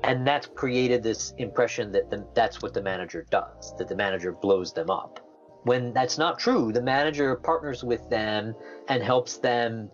[0.04, 4.34] And that's created this impression that the, that's what the manager does, that the manager
[4.34, 5.20] blows them up.
[5.64, 8.54] When that's not true, the manager partners with them
[8.90, 9.90] and helps them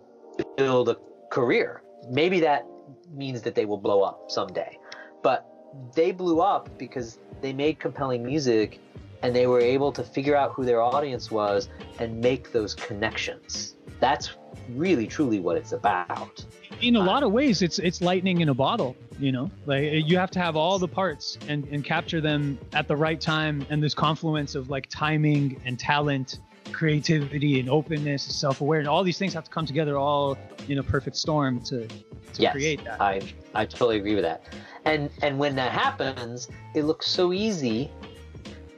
[0.57, 0.97] build a
[1.31, 1.83] career.
[2.09, 2.65] Maybe that
[3.13, 4.79] means that they will blow up someday.
[5.21, 5.45] But
[5.93, 8.79] they blew up because they made compelling music
[9.21, 13.75] and they were able to figure out who their audience was and make those connections.
[13.99, 14.31] That's
[14.69, 16.43] really truly what it's about.
[16.81, 18.95] In a uh, lot of ways, it's it's lightning in a bottle.
[19.19, 22.87] You know, like you have to have all the parts and and capture them at
[22.87, 26.39] the right time, and this confluence of like timing and talent,
[26.71, 30.37] creativity and openness, self awareness, all these things have to come together all
[30.69, 33.01] in a perfect storm to to yes, create that.
[33.01, 33.21] I
[33.53, 34.43] I totally agree with that.
[34.85, 37.91] And and when that happens, it looks so easy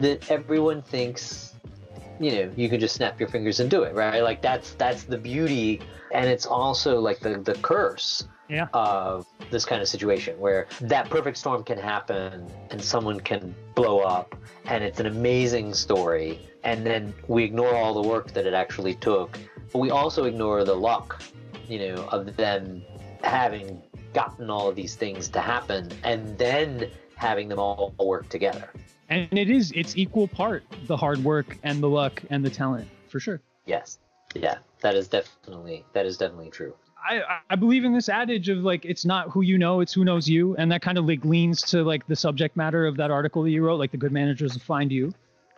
[0.01, 1.53] that everyone thinks
[2.19, 5.03] you know you can just snap your fingers and do it right like that's that's
[5.03, 5.81] the beauty
[6.13, 8.67] and it's also like the the curse Yeah.
[8.73, 13.99] of this kind of situation where that perfect storm can happen and someone can blow
[13.99, 14.35] up
[14.65, 18.95] and it's an amazing story and then we ignore all the work that it actually
[18.95, 19.39] took
[19.71, 21.23] but we also ignore the luck
[21.67, 22.83] you know of them
[23.23, 23.81] having
[24.13, 28.69] gotten all of these things to happen and then having them all work together
[29.10, 32.88] And it is it's equal part the hard work and the luck and the talent
[33.07, 33.39] for sure.
[33.65, 33.99] yes
[34.34, 38.60] yeah that is definitely that is definitely true I, I believe in this adage of
[38.60, 41.25] like it's not who you know, it's who knows you, and that kind of like
[41.25, 44.12] leans to like the subject matter of that article that you wrote, like the good
[44.12, 45.12] managers will find you.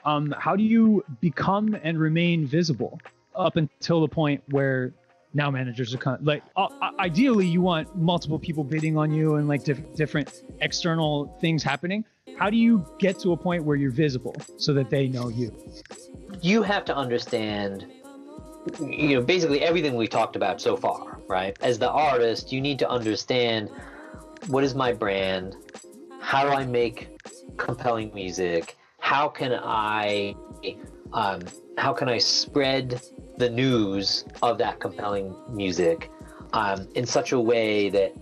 [0.05, 2.97] Um, how do you become and remain visible
[3.35, 4.93] up until the point where
[5.33, 6.67] now managers are kind of, like uh,
[6.99, 12.05] ideally you want multiple people bidding on you and like diff- different external things happening.
[12.37, 15.51] How do you get to a point where you're visible so that they know you?
[16.43, 17.85] you have to understand
[18.81, 22.77] you know basically everything we talked about so far right as the artist you need
[22.77, 23.69] to understand
[24.47, 25.55] what is my brand
[26.19, 27.09] how do i make
[27.57, 30.35] compelling music how can i
[31.13, 31.41] um,
[31.77, 33.01] how can i spread
[33.37, 36.11] the news of that compelling music
[36.53, 38.13] um, in such a way that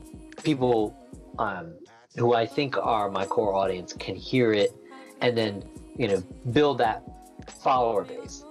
[0.44, 0.98] people
[1.40, 1.74] um,
[2.18, 4.76] who i think are my core audience can hear it
[5.22, 5.64] and then
[5.98, 6.22] you know
[6.52, 7.04] build that
[7.62, 8.44] follower base.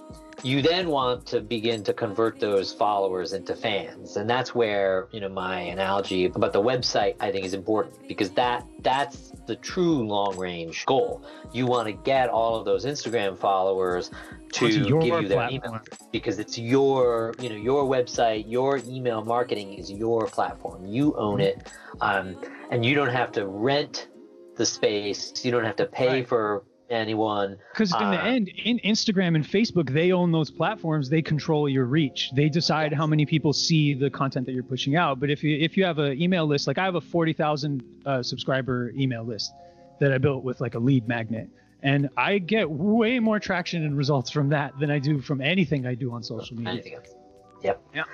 [0.43, 4.17] You then want to begin to convert those followers into fans.
[4.17, 8.31] And that's where you know my analogy about the website i think is important because
[8.31, 11.23] that that's the true long range goal.
[11.53, 14.11] You want to get all of those instagram followers
[14.53, 15.51] to give you their platform.
[15.53, 15.81] email
[16.13, 21.41] because it's your you know your website your email marketing is your platform you own
[21.41, 22.37] it um,
[22.71, 24.09] and you don't have to rent
[24.57, 26.29] the space you don't have to pay Right.
[26.29, 31.09] for anyone Because in the Uh, end, in Instagram and Facebook, they own those platforms.
[31.09, 32.33] They control your reach.
[32.35, 35.21] They decide how many people see the content that you're pushing out.
[35.21, 37.85] But if you if you have an email list, like I have a forty thousand
[38.07, 39.53] uh, subscriber email list
[40.01, 41.49] that I built with like a lead magnet,
[41.83, 45.87] and I get way more traction and results from that than I do from anything
[45.87, 46.73] I do on social media.
[46.73, 47.15] anything else.
[47.63, 47.83] Yep.
[47.95, 48.05] Yeah.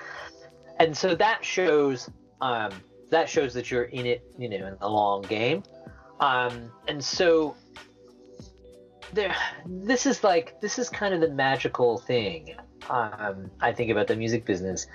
[0.79, 2.09] And so that shows
[2.41, 2.71] um,
[3.09, 5.63] that shows that you're in it, you know, in the long game.
[6.19, 7.55] Um, and so
[9.13, 12.55] there, this is like this is kind of the magical thing.
[12.89, 14.87] Um, I think about the music business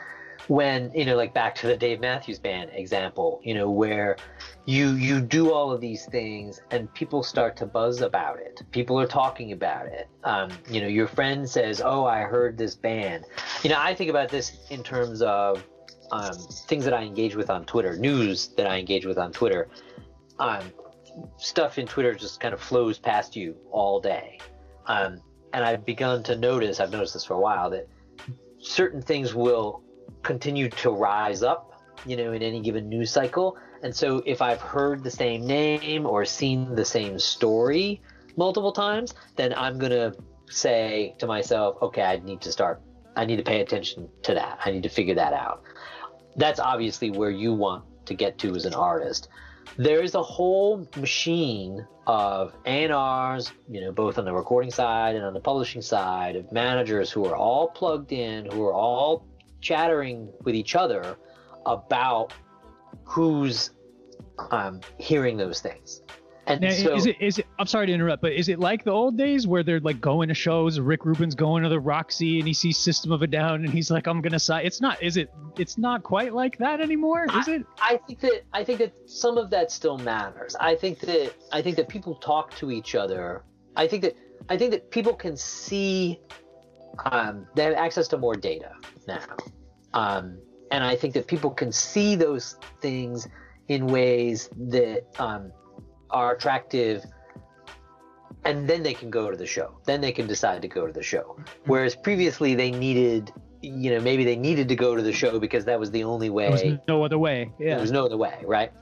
[0.49, 4.17] when you know, like back to the Dave Matthews Band example, you know, where
[4.65, 8.63] you you do all of these things and people start to buzz about it.
[8.71, 10.09] People are talking about it.
[10.25, 13.25] Um, you know your friend says oh i heard this band.
[13.63, 15.65] You know i think about this in terms of
[16.13, 16.35] um,
[16.69, 19.69] things that i engage with on twitter news that i engage with on twitter.
[20.39, 20.73] Um,
[21.37, 24.39] stuff in twitter just kind of flows past you all day.
[24.87, 25.21] Um,
[25.53, 27.89] and i've begun to notice i've noticed this for a while that
[28.59, 29.83] certain things will
[30.23, 34.61] continue to rise up you know in any given news cycle and so if I've
[34.61, 38.01] heard the same name or seen the same story
[38.37, 40.15] multiple times, then I'm going to
[40.49, 42.81] say to myself, okay, I need to start,
[43.17, 44.61] I need to pay attention to that.
[44.65, 45.63] I need to figure that out.
[46.37, 49.29] That's obviously where you want to get to as an artist.
[49.77, 55.25] There is a whole machine of A&Rs, you know, both on the recording side and
[55.25, 59.27] on the publishing side, of managers who are all plugged in, who are all
[59.61, 61.17] chattering with each other
[61.65, 62.33] about
[63.05, 63.71] who's
[64.51, 66.03] um, hearing those things.
[66.47, 67.47] And Now, so, is it is it?
[67.61, 70.29] I'm sorry to interrupt, but is it like the old days where they're like going
[70.29, 70.81] to shows?
[70.81, 73.93] Rick Rubin's going to the Roxy and he sees System of a Down and he's
[73.93, 75.01] like, "I'm gonna sign." It's not.
[75.01, 75.33] Is it?
[75.57, 77.65] It's not quite like that anymore, is it?
[77.81, 80.57] I think that I think that some of that still matters.
[80.59, 83.45] I think that I think that people talk to each other.
[83.77, 84.17] I think that
[84.49, 86.19] I think that people can see
[87.05, 88.73] um, they have access to more data
[89.07, 89.25] now,
[89.95, 90.39] um,
[90.73, 93.29] and I think that people can see those things
[93.69, 95.53] in ways that um,
[96.11, 97.05] are attractive,
[98.45, 99.79] and then they can go to the show.
[99.85, 101.37] Then they can decide to go to the show.
[101.67, 105.67] Whereas previously they needed, you know, maybe they needed to go to the show because
[105.67, 106.47] that was the only way.
[106.47, 107.53] There was no other way.
[107.61, 108.73] yeah There was no other way, right?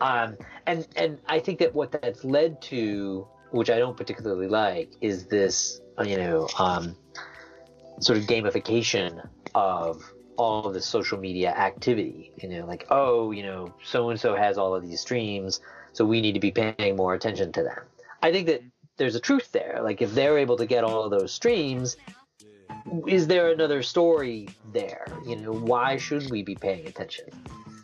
[0.00, 4.92] Um, and and I think that what that's led to, which I don't particularly like,
[5.02, 6.96] is this you know um,
[8.00, 10.02] sort of gamification of
[10.36, 12.32] all of the social media activity.
[12.36, 15.60] You know, like oh, you know, so and so has all of these streams,
[15.92, 17.80] so we need to be paying more attention to them.
[18.22, 18.62] I think that
[18.96, 19.80] there's a truth there.
[19.82, 21.96] Like if they're able to get all of those streams,
[23.06, 25.06] is there another story there?
[25.26, 27.26] You know, why should we be paying attention?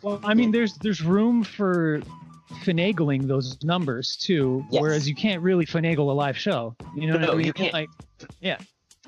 [0.01, 2.01] Well, I mean, there's there's room for
[2.63, 4.81] finagling those numbers too, Yes.
[4.81, 6.75] whereas you can't really finagle a live show.
[6.95, 7.45] You know what No, I mean?
[7.45, 7.73] you can't.
[7.73, 7.89] Like,
[8.41, 8.57] yeah.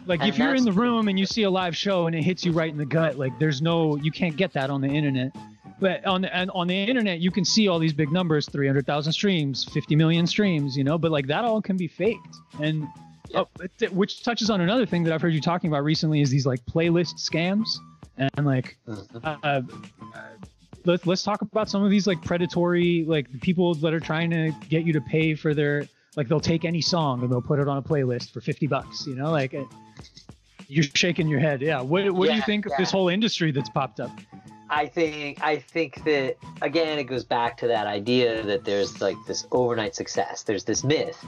[0.06, 2.24] Like And if you're in the room and you see a live show and it
[2.24, 4.88] hits you right in the gut, like there's no, you can't get that on the
[4.90, 5.32] internet.
[5.80, 9.12] but on the and on the internet you can see all these big numbers 300000
[9.12, 12.88] streams 50 million streams you know but like that all can be faked and
[13.34, 13.48] oh,
[13.92, 16.64] which touches on another thing that i've heard you talking about recently is these like
[16.68, 17.68] playlist scams
[18.18, 19.22] and like Mhm.
[19.26, 19.62] uh, uh,
[20.86, 24.52] let's let's talk about some of these like predatory like people that are trying to
[24.70, 27.68] get you to pay for their like they'll take any song and they'll put it
[27.68, 29.68] on a playlist for 50 bucks you know like it,
[30.68, 33.52] you're shaking your head yeah what, what do you Yeah, think of this whole industry
[33.52, 34.12] that's popped up
[34.70, 39.18] I think I think that again it goes back to that idea that there's like
[39.28, 40.44] this overnight success.
[40.44, 41.24] There's this myth.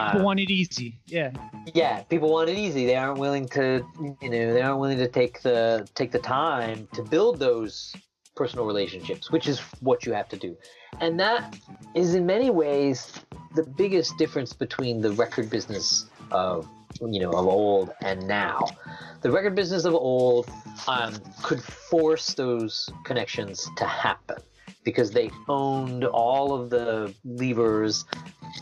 [0.00, 1.30] people Uh, want it easy yeah
[1.74, 2.86] yeah, people want it easy.
[2.86, 3.84] They aren't willing to,
[4.22, 7.92] you know, they aren't willing to take the take the time to build those
[8.36, 10.56] personal relationships, which is what you have to do.
[11.00, 11.58] And that
[11.94, 13.12] is in many ways
[13.54, 16.68] the biggest difference between the record business of
[17.00, 18.64] you know of old and now.
[19.22, 20.48] The record business of old
[20.86, 24.38] um, could force those connections to happen
[24.84, 28.04] because they owned all of the levers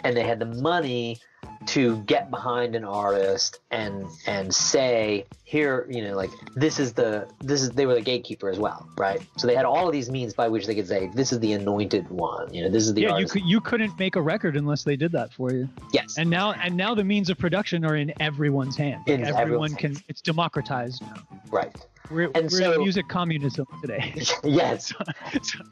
[0.03, 1.21] and they had the money
[1.67, 7.27] to get behind an artist and and say here you know like this is the
[7.41, 9.23] this is they were the gatekeeper as well right?
[9.37, 11.53] So they had all of these means by which they could say this is the
[11.53, 14.57] anointed one you know this is the yeah you could you couldn't make a record
[14.57, 15.69] unless they did that for you.
[15.93, 16.17] Yes.
[16.19, 19.97] And now and now the means of production are in everyone's hand Like, everyone can
[20.09, 21.15] it's democratized now.
[21.51, 21.75] Right
[22.11, 24.15] we're, And we're in so- music communism today.
[24.45, 24.93] Yes.
[25.33, 25.65] So- so-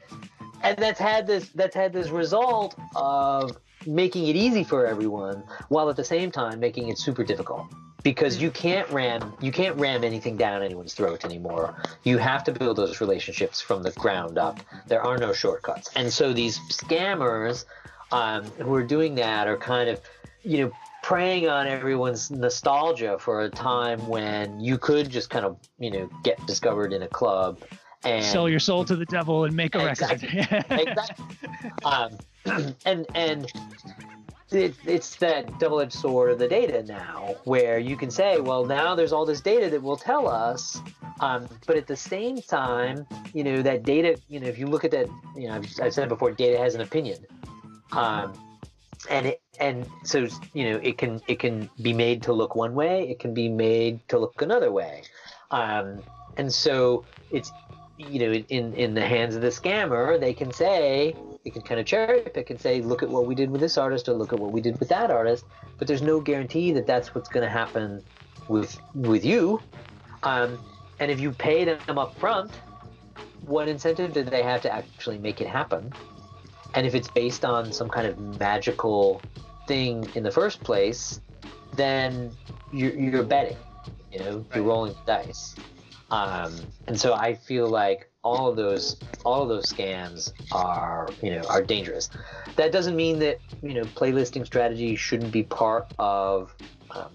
[0.63, 5.89] and that's had this that's had this result of making it easy for everyone while
[5.89, 7.65] at the same time making it super difficult.
[8.01, 11.75] Because you can't ram you can't ram anything down anyone's throat anymore.
[12.03, 14.59] You have to build those relationships from the ground up.
[14.87, 15.89] There are no shortcuts.
[15.97, 17.65] And so these scammers
[18.13, 19.99] um, who are doing that are kind of
[20.43, 20.71] you know
[21.03, 26.09] preying on everyone's nostalgia for a time when you could just kind of you know
[26.23, 27.59] get discovered in a club
[28.03, 30.39] and sell your soul to the devil and make a Exactly.
[30.39, 31.25] record exactly.
[31.85, 32.17] Um,
[32.85, 33.51] and and
[34.51, 38.93] it, it's that double-edged sword of the data now, where you can say, well, now
[38.95, 40.79] there's all this data that will tell us,
[41.19, 44.83] um, but at the same time, you know, that data, you know, if you look
[44.83, 47.25] at that, you know, I've, I've said before, data has an opinion,
[47.93, 48.33] um,
[49.09, 52.73] and it, and so you know, it can it can be made to look one
[52.73, 55.03] way, it can be made to look another way,
[55.51, 56.01] um,
[56.37, 57.51] and so it's
[57.97, 61.79] you know, in in the hands of the scammer, they can say they can kind
[61.79, 64.33] of cherry pick and say, look at what we did with this artist or look
[64.33, 65.45] at what we did with that artist,
[65.77, 68.03] but there's no guarantee that that's what's going to happen
[68.47, 69.61] with with you.
[70.23, 70.57] Um,
[70.99, 72.51] and if you pay them up front,
[73.45, 75.91] what incentive do they have to actually make it happen?
[76.73, 79.21] And if it's based on some kind of magical
[79.67, 81.21] thing in the first place,
[81.75, 82.31] then
[82.71, 83.57] you're, you're betting.
[84.11, 85.55] You know, you're rolling dice.
[86.11, 86.55] Um,
[86.87, 91.41] and so I feel like all of those all of those scams are you know
[91.49, 92.09] are dangerous.
[92.55, 96.55] That doesn't mean that you know playlisting strategy shouldn't be part of
[96.91, 97.09] um,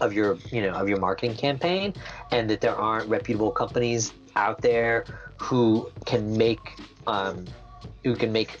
[0.00, 1.94] of your you know of your marketing campaign,
[2.30, 5.04] and that there aren't reputable companies out there
[5.38, 6.60] who can make
[7.06, 7.44] um,
[8.04, 8.58] who can make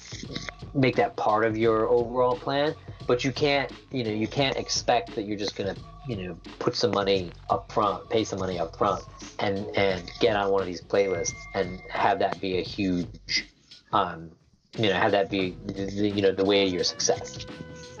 [0.74, 2.74] make that part of your overall plan.
[3.06, 5.76] But you can't you know you can't expect that you're just gonna
[6.08, 9.04] you know put some money up front, pay some money up front,
[9.38, 13.46] and and get on one of these playlists and have that be a huge
[13.92, 14.30] um,
[14.76, 17.46] you know have that be the, you know the way of your success.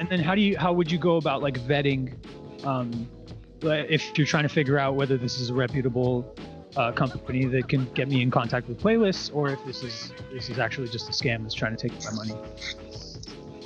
[0.00, 2.14] and then how do you how would you go about like vetting
[2.66, 3.08] um
[3.62, 6.34] if you're trying to figure out whether this is a reputable
[6.76, 10.50] uh, company that can get me in contact with playlists or if this is this
[10.50, 12.34] is actually just a scam that's trying to take my money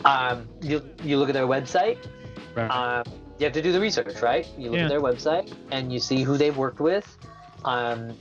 [0.04, 1.98] Um, you you look at their website.
[2.54, 3.04] right Um,
[3.38, 4.46] you have to do the research, right?
[4.58, 4.84] You look Yeah.
[4.86, 7.06] at their website and you see who they've worked with,
[7.64, 8.16] um,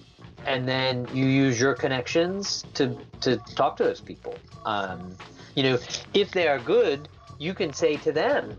[0.46, 4.36] and then you use your connections to to talk to those people.
[4.66, 5.16] Um,
[5.56, 5.78] you know,
[6.14, 7.10] if they are good,
[7.40, 8.58] you can say to them,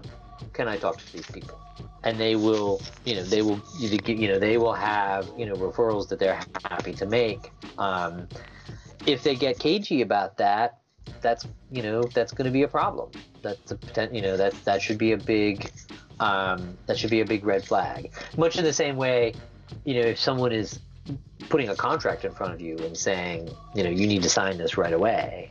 [0.52, 1.58] "Can I talk to these people?"
[2.04, 6.08] And they will, you know, they will, you know, they will have, you know, referrals
[6.08, 7.50] that they're happy to make.
[7.76, 8.28] Um,
[9.06, 10.80] if they get cagey about that,
[11.20, 13.10] that's, you know, that's going to be a problem.
[13.42, 15.70] That's a potent, you know, that that should be a big,
[16.20, 18.12] um, that should be a big red flag.
[18.36, 19.34] Much in the same way,
[19.84, 20.78] you know, if someone is
[21.48, 24.58] putting a contract in front of you and saying, you know, you need to sign
[24.58, 25.50] this right away.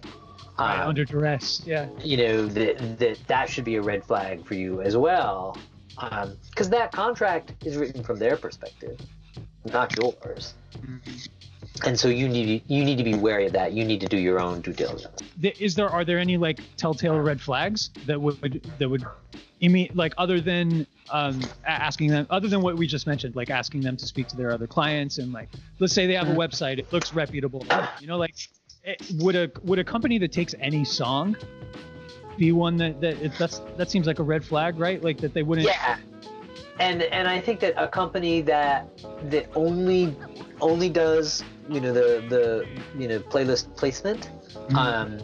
[0.60, 4.44] Right, um, under duress yeah you know that that that should be a red flag
[4.44, 5.56] for you as well
[6.00, 9.00] Um, because that contract is written from their perspective
[9.74, 10.54] not yours.
[10.78, 11.88] Mm-hmm.
[11.88, 13.74] And so you need you need to be wary of that.
[13.74, 15.22] You need to do your own due diligence.
[15.60, 19.06] Is there are there any like telltale red flags that would that would
[19.62, 23.82] imme- like other than um, asking them other than what we just mentioned like asking
[23.82, 26.40] them to speak to their other clients and like let's say they have a mm-hmm.
[26.40, 27.64] website it looks reputable.
[28.00, 28.36] You know like
[28.84, 31.38] it, would a would a company that takes any song
[32.38, 35.04] be one that that it, that's that seems like a red flag, right?
[35.04, 35.68] Like that they wouldn't.
[35.68, 35.98] Yeah,
[36.80, 38.88] and and I think that a company that
[39.30, 40.16] that only
[40.62, 42.68] only does you know the the
[43.00, 44.76] you know playlist placement, mm-hmm.
[44.76, 45.20] um,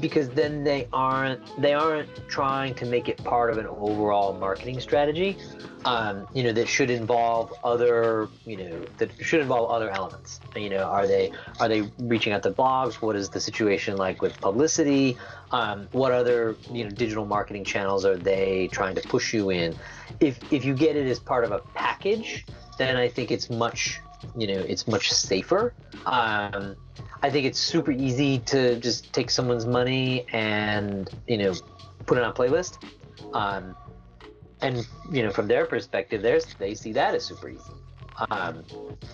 [0.00, 4.80] because then they aren't they aren't trying to make it part of an overall marketing
[4.80, 5.36] strategy.
[5.84, 10.40] Um, you know that should involve other you know that should involve other elements.
[10.56, 12.94] You know, are they are they reaching out to blogs?
[12.94, 15.16] What is the situation like with publicity?
[15.50, 19.76] Um, what other you know digital marketing channels are they trying to push you in?
[20.20, 22.44] If if you get it as part of a package,
[22.76, 24.00] then I think it's much
[24.36, 25.74] you know it's much safer.
[26.06, 26.76] Um,
[27.22, 31.54] I think it's super easy to just take someone's money and you know
[32.06, 32.78] put it on a playlist.
[33.32, 33.74] Um,
[34.60, 37.72] and you know from their perspective, there's they see that as super easy.
[38.30, 38.64] Um,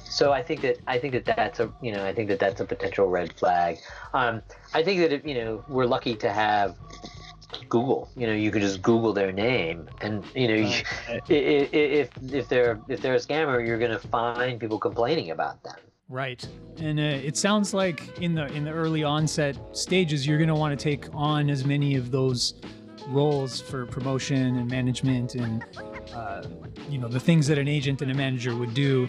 [0.04, 2.60] so I think that I think that that's a you know I think that that's
[2.60, 3.78] a potential red flag.
[4.14, 4.42] Um,
[4.72, 6.76] I think that if, you know we're lucky to have
[7.68, 8.10] Google.
[8.16, 10.82] You know, you can just Google their name, and you know, you,
[11.28, 15.76] if if they're if they're a scammer, you're gonna find people complaining about them.
[16.08, 16.46] Right,
[16.78, 20.78] and uh, it sounds like in the in the early onset stages, you're gonna want
[20.78, 22.54] to take on as many of those
[23.08, 25.62] roles for promotion and management and
[26.14, 26.42] uh,
[26.88, 29.08] you know the things that an agent and a manager would do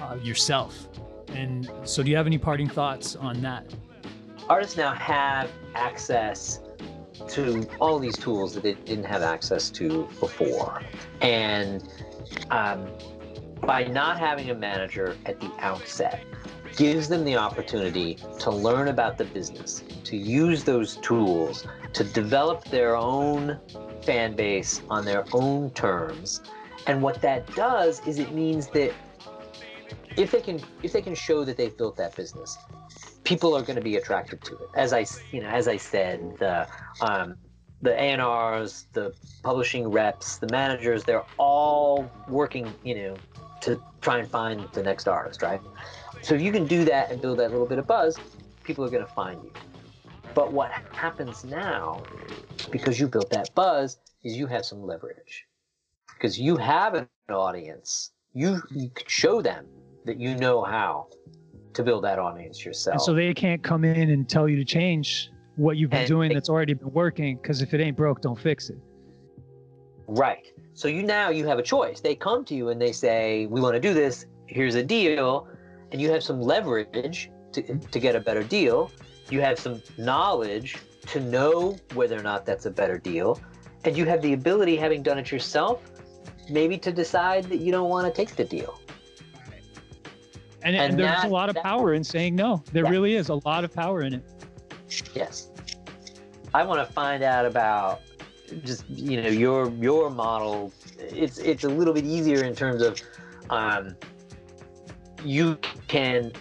[0.00, 0.88] uh, yourself.
[1.34, 3.72] And so, do you have any parting thoughts on that?
[4.48, 6.60] Artists now have access
[7.28, 10.82] to all these tools that they didn't have access to before,
[11.20, 11.88] and
[12.50, 12.88] um,
[13.60, 16.24] by not having a manager at the outset
[16.76, 22.64] gives them the opportunity to learn about the business, to use those tools to develop
[22.64, 23.58] their own
[24.02, 26.40] fan base on their own terms.
[26.86, 28.92] And what that does is it means that
[30.16, 32.58] if they can if they can show that they've built that business,
[33.24, 34.68] people are going to be attracted to it.
[34.74, 36.66] As I you know as I said, the
[37.00, 37.36] um,
[37.82, 39.12] the A&Rs, the
[39.42, 43.16] publishing reps, the managers, they're all working, you know,
[43.60, 45.60] to try and find the next artist, right?
[46.22, 48.16] So if you can do that and build that little bit of buzz,
[48.62, 49.52] people are going to find you.
[50.34, 52.02] But what happens now,
[52.70, 55.46] because you built that buzz, is you have some leverage.
[56.14, 58.12] Because you have an audience.
[58.32, 59.66] You, you show them
[60.04, 61.08] that you know how
[61.74, 62.94] to build that audience yourself.
[62.94, 66.08] And so they can't come in and tell you to change what you've been and
[66.08, 68.78] doing they, that's already been working because if it ain't broke, don't fix it.
[70.06, 70.46] Right.
[70.74, 72.00] So you now you have a choice.
[72.00, 74.26] They come to you and they say, "We want to do this.
[74.46, 75.48] Here's a deal,"
[75.90, 78.90] and you have some leverage to to get a better deal
[79.32, 83.40] you have some knowledge to know whether or not that's a better deal,
[83.84, 85.80] and you have the ability, having done it yourself,
[86.50, 88.78] maybe to decide that you don't want to take the deal.
[90.64, 92.62] And, and, and there's that, a lot of that, power in saying no.
[92.72, 92.90] There yeah.
[92.90, 94.24] really is a lot of power in it.
[95.14, 95.50] Yes.
[96.54, 98.02] I want to find out about
[98.62, 100.72] just you know your your model.
[100.98, 103.00] It's it's a little bit easier in terms of
[103.50, 103.96] um,
[105.24, 105.58] you
[105.88, 106.32] can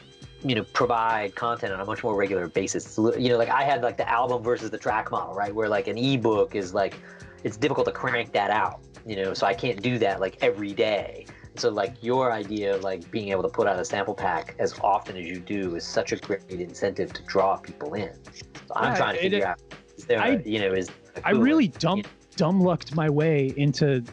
[0.44, 3.84] you know provide content on a much more regular basis you know like i had
[3.84, 6.96] like the album versus the track model right where like an ebook is like
[7.44, 10.74] it's difficult to crank that out you know so i can't do that like every
[10.74, 14.56] day so like your idea of like being able to put out a sample pack
[14.60, 18.76] as often as you do is such a great incentive to draw people in so
[18.76, 19.62] i'm yeah, trying to figure it, out
[19.98, 20.90] is there I, a, you know is
[21.24, 22.10] i really dumb you know?
[22.36, 24.04] dumb lucked my way into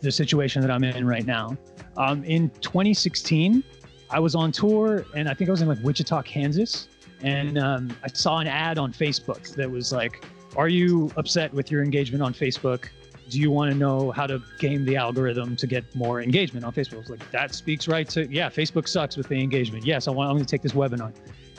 [0.00, 1.56] the situation that i'm in right now
[1.96, 3.62] um, in 2016
[4.10, 6.88] I was on tour and I think I was in like Wichita, Kansas.
[7.22, 10.24] And um, I saw an ad on Facebook that was like,
[10.56, 12.88] Are you upset with your engagement on Facebook?
[13.30, 16.72] Do you want to know how to game the algorithm to get more engagement on
[16.72, 16.94] Facebook?
[16.94, 19.86] I was like, That speaks right to, yeah, Facebook sucks with the engagement.
[19.86, 21.12] Yes, I want, I'm going to take this webinar.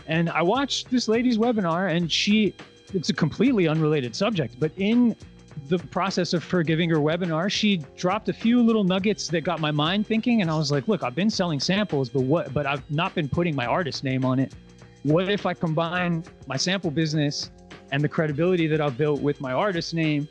[0.08, 2.54] And I watched this lady's webinar and she,
[2.94, 5.16] it's a completely unrelated subject, but in
[5.70, 9.62] the process of her giving her webinar, she dropped a few little nuggets that got
[9.62, 10.42] my mind thinking.
[10.42, 13.30] And I was like, look, I've been selling samples, but what, but I've not been
[13.30, 14.54] putting my artist name on it.
[15.04, 17.50] What if I combine my sample business
[17.92, 20.28] and the credibility that I've built with my artist name?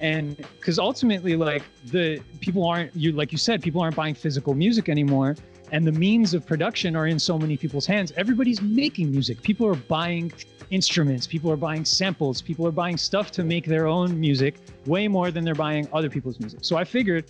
[0.00, 4.54] And because ultimately, like the people aren't, you, like you said, people aren't buying physical
[4.54, 5.36] music anymore
[5.72, 8.12] and the means of production are in so many people's hands.
[8.16, 9.42] Everybody's making music.
[9.42, 10.32] People are buying
[10.70, 15.08] instruments, people are buying samples, people are buying stuff to make their own music way
[15.08, 16.60] more than they're buying other people's music.
[16.62, 17.24] So I figured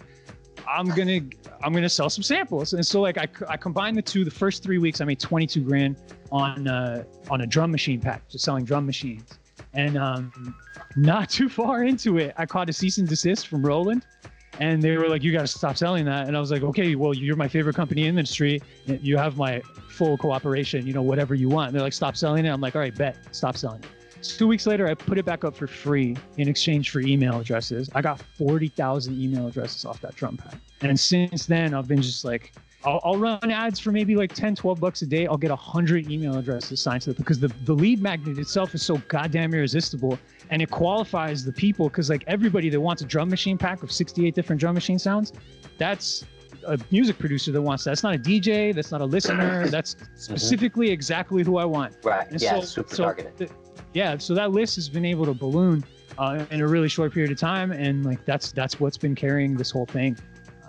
[0.68, 1.20] I'm gonna
[1.62, 4.24] I'm gonna sell some samples, and so like I, I combined the two.
[4.24, 5.96] The first three weeks I made 22 grand
[6.30, 9.38] on uh, on a drum machine pack, just selling drum machines.
[9.74, 10.54] And um,
[10.96, 14.06] not too far into it, I caught a cease and desist from Roland,
[14.60, 16.94] and they were like, "You got to stop selling that." And I was like, "Okay,
[16.94, 18.62] well, you're my favorite company in the industry.
[18.86, 20.86] You have my full cooperation.
[20.86, 22.94] You know, whatever you want." And they're like, "Stop selling it." I'm like, "All right,
[22.94, 23.88] bet, stop selling it."
[24.22, 27.90] Two weeks later, I put it back up for free in exchange for email addresses.
[27.94, 30.58] I got 40,000 email addresses off that drum pad.
[30.80, 32.54] And since then, I've been just like,
[32.84, 35.26] I'll, I'll, run ads for maybe like 10, 12 bucks a day.
[35.26, 38.82] I'll get 100 email addresses signed to it because the, the lead magnet itself is
[38.82, 40.18] so goddamn irresistible
[40.50, 43.90] and it qualifies the people because like everybody that wants a drum machine pack of
[43.90, 45.32] 68 different drum machine sounds,
[45.78, 46.24] that's
[46.66, 47.90] a music producer that wants that.
[47.90, 48.74] That's not a DJ.
[48.74, 49.66] That's not a listener.
[49.68, 50.16] That's mm-hmm.
[50.16, 51.96] specifically exactly who I want.
[52.02, 52.30] Right.
[52.30, 52.60] And yeah.
[52.60, 53.50] So, super so targeted.
[53.92, 54.18] Yeah.
[54.18, 55.84] So that list has been able to balloon
[56.16, 59.56] uh, in a really short period of time, and like that's that's what's been carrying
[59.56, 60.16] this whole thing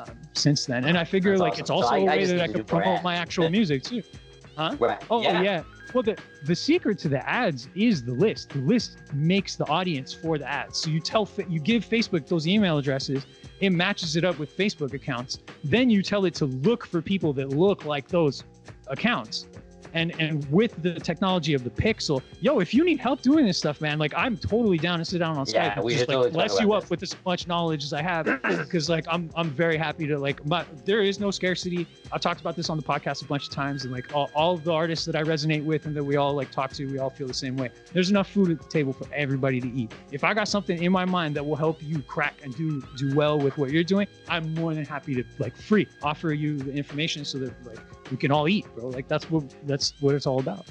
[0.10, 0.86] um, since then.
[0.86, 1.62] And I figure That's like awesome.
[1.62, 4.04] it's also so a way that I could promote my actual music too.
[4.58, 4.74] Huh?
[4.80, 5.04] Right.
[5.10, 5.42] Oh yeah.
[5.42, 5.64] yeah.
[5.94, 8.52] Well, the the secret to the ads is the list.
[8.52, 10.78] The list makes the audience for the ads.
[10.78, 13.26] So you tell you give Facebook those email addresses,
[13.60, 15.40] it matches it up with Facebook accounts.
[15.66, 18.46] Then you tell it to look for people that look like those
[18.88, 19.48] accounts
[19.96, 23.58] and and with the technology of the pixel yo if you need help doing this
[23.58, 26.16] stuff man like i'm totally down to sit down on yeah, skype we just like
[26.16, 29.50] totally bless you up with as much knowledge as i have because like i'm i'm
[29.50, 31.88] very happy to like but there is no scarcity.
[32.12, 34.58] I've talked about this on the podcast a bunch of times and like all, all
[34.58, 37.10] the artists that i resonate with and that we all like talk to we all
[37.10, 37.70] feel the same way.
[37.94, 39.92] There's enough food at the table for everybody to eat.
[40.12, 43.16] If i got something in my mind that will help you crack and do do
[43.16, 46.74] well with what you're doing i'm more than happy to like free offer you the
[46.74, 47.80] information so that like
[48.12, 48.88] we can all eat, bro.
[48.88, 50.66] Like that's what that's what it's all about.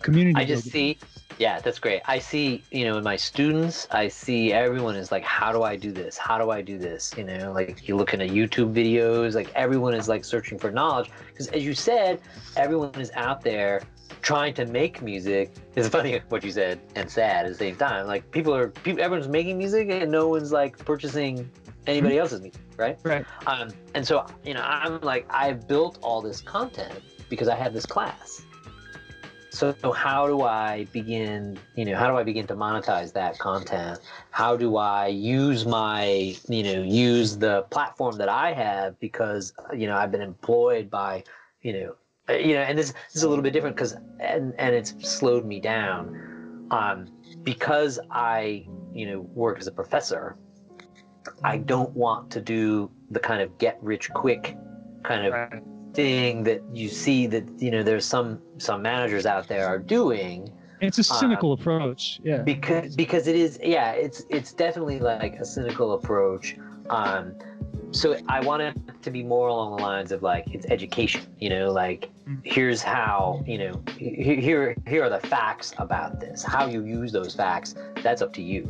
[0.00, 0.38] Community.
[0.38, 0.98] I just see,
[1.38, 2.02] yeah, that's great.
[2.04, 5.76] I see, you know, in my students, I see everyone is like, how do I
[5.76, 6.18] do this?
[6.18, 7.12] How do I do this?
[7.16, 11.10] You know, like you look into YouTube videos, like everyone is like searching for knowledge
[11.28, 12.20] because, as you said,
[12.56, 13.82] everyone is out there
[14.20, 15.52] trying to make music.
[15.74, 18.06] It's funny what you said and sad at the same time.
[18.06, 21.50] Like people are, people, everyone's making music and no one's like purchasing
[21.86, 22.98] anybody else's music, right?
[23.02, 23.24] Right.
[23.46, 27.72] Um, and so, you know, I'm like, I built all this content because I had
[27.72, 28.42] this class.
[29.50, 34.00] So how do I begin, you know, how do I begin to monetize that content?
[34.32, 39.86] How do I use my, you know, use the platform that I have because, you
[39.86, 41.22] know, I've been employed by,
[41.62, 41.94] you know,
[42.34, 45.44] you know, and this, this is a little bit different because, and, and it's slowed
[45.44, 46.66] me down.
[46.72, 47.06] Um,
[47.44, 50.36] because I, you know, work as a professor,
[51.42, 54.56] I don't want to do the kind of get rich quick
[55.02, 55.62] kind of right.
[55.92, 60.50] thing that you see that you know there's some some managers out there are doing.
[60.80, 62.38] It's a cynical um, approach, yeah.
[62.38, 63.92] Because because it is, yeah.
[63.92, 66.56] It's it's definitely like a cynical approach.
[66.90, 67.34] Um,
[67.92, 71.26] so I want it to be more along the lines of like it's education.
[71.38, 72.38] You know, like mm.
[72.42, 76.42] here's how you know here here are the facts about this.
[76.42, 78.68] How you use those facts, that's up to you.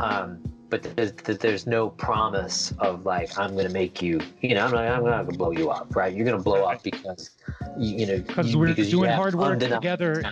[0.00, 0.42] Um,
[0.72, 4.88] but there's, there's no promise of like I'm gonna make you, you know, I'm not,
[4.88, 6.14] I'm not gonna blow you up, right?
[6.14, 7.32] You're gonna blow up because
[7.76, 10.24] you, you know because we're because doing hard work together.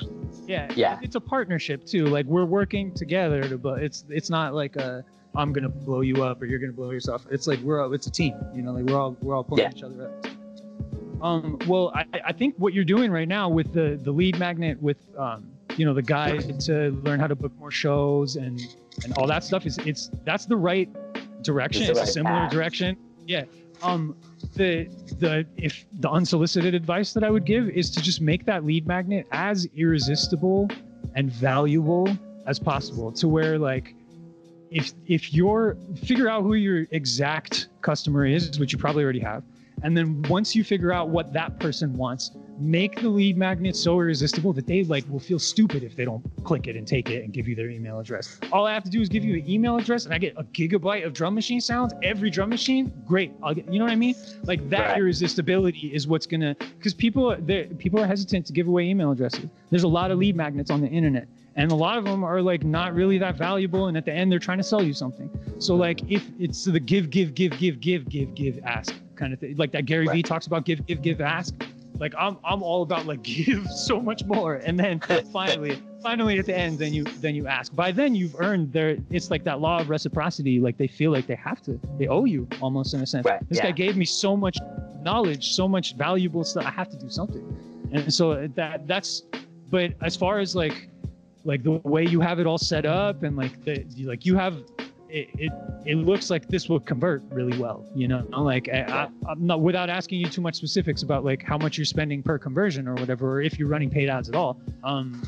[0.46, 2.06] Yeah, yeah, it's a partnership too.
[2.06, 6.24] Like we're working together to, but it's it's not like a I'm gonna blow you
[6.24, 7.26] up or you're gonna blow yourself.
[7.30, 9.64] It's like we're all, it's a team, you know, like we're all we're all pulling
[9.64, 9.72] yeah.
[9.76, 10.26] each other up.
[11.22, 14.80] Um, well, I, I think what you're doing right now with the the lead magnet
[14.80, 18.58] with um, you know the guide to learn how to book more shows and
[19.04, 20.88] and all that stuff is it's that's the right
[21.42, 21.82] direction.
[21.82, 22.52] It's, it's right a similar path.
[22.52, 22.96] direction.
[23.26, 23.44] Yeah.
[23.82, 24.16] Um,
[24.54, 24.84] the
[25.18, 28.86] the if the unsolicited advice that I would give is to just make that lead
[28.86, 30.68] magnet as irresistible
[31.14, 32.08] and valuable
[32.46, 33.94] as possible to where like
[34.70, 39.42] if if you're figure out who your exact customer is, which you probably already have,
[39.82, 43.98] and then once you figure out what that person wants, make the lead magnet so
[43.98, 47.24] irresistible that they like will feel stupid if they don't click it and take it
[47.24, 48.38] and give you their email address.
[48.52, 50.44] All I have to do is give you an email address and I get a
[50.44, 52.92] gigabyte of drum machine sounds every drum machine.
[53.06, 53.32] Great.
[53.42, 54.14] I'll get, you know what I mean?
[54.44, 54.98] Like that right.
[54.98, 57.34] irresistibility is what's gonna because people
[57.78, 59.46] people are hesitant to give away email addresses.
[59.70, 62.40] There's a lot of lead magnets on the internet and a lot of them are
[62.40, 65.28] like not really that valuable and at the end they're trying to sell you something
[65.58, 69.38] so like if it's the give give give give give give give ask kind of
[69.38, 70.16] thing like that gary right.
[70.16, 71.54] vee talks about give give give ask
[72.00, 75.00] like I'm I'm all about like give so much more, and then
[75.32, 77.76] finally finally at the end then you then you ask.
[77.76, 78.96] By then you've earned their.
[79.10, 80.58] It's like that law of reciprocity.
[80.58, 81.78] Like they feel like they have to.
[81.98, 83.26] They owe you almost in a sense.
[83.26, 83.46] Right.
[83.48, 83.66] This yeah.
[83.66, 84.58] guy gave me so much
[85.02, 86.64] knowledge, so much valuable stuff.
[86.64, 87.44] I have to do something,
[87.92, 89.22] and so that that's.
[89.70, 90.88] But as far as like
[91.44, 94.56] like the way you have it all set up and like the like you have
[95.10, 95.52] it,
[95.84, 97.84] it, looks like this will convert really well.
[97.94, 101.58] You know, like I, am not without asking you too much specifics about like how
[101.58, 104.60] much you're spending per conversion or whatever, or if you're running paid ads at all.
[104.84, 105.22] Um,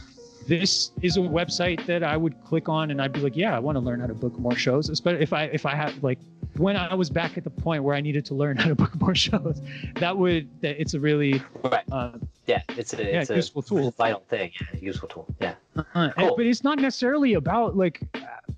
[0.47, 3.59] this is a website that I would click on and I'd be like, yeah, I
[3.59, 4.89] want to learn how to book more shows.
[4.89, 6.19] Especially if I if I had like
[6.57, 8.99] when I was back at the point where I needed to learn how to book
[9.01, 9.61] more shows,
[9.97, 11.85] that would that it's a really Right.
[11.93, 12.13] uh,
[12.47, 13.91] Yeah, it's a Yeah, it's a useful tool.
[13.93, 14.51] vital thing.
[14.61, 15.27] Yeah, useful tool.
[15.41, 15.55] Yeah.
[15.77, 16.35] uh, and- Cool.
[16.37, 18.01] but it's not necessarily about like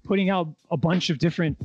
[0.05, 1.57] putting out a bunch of different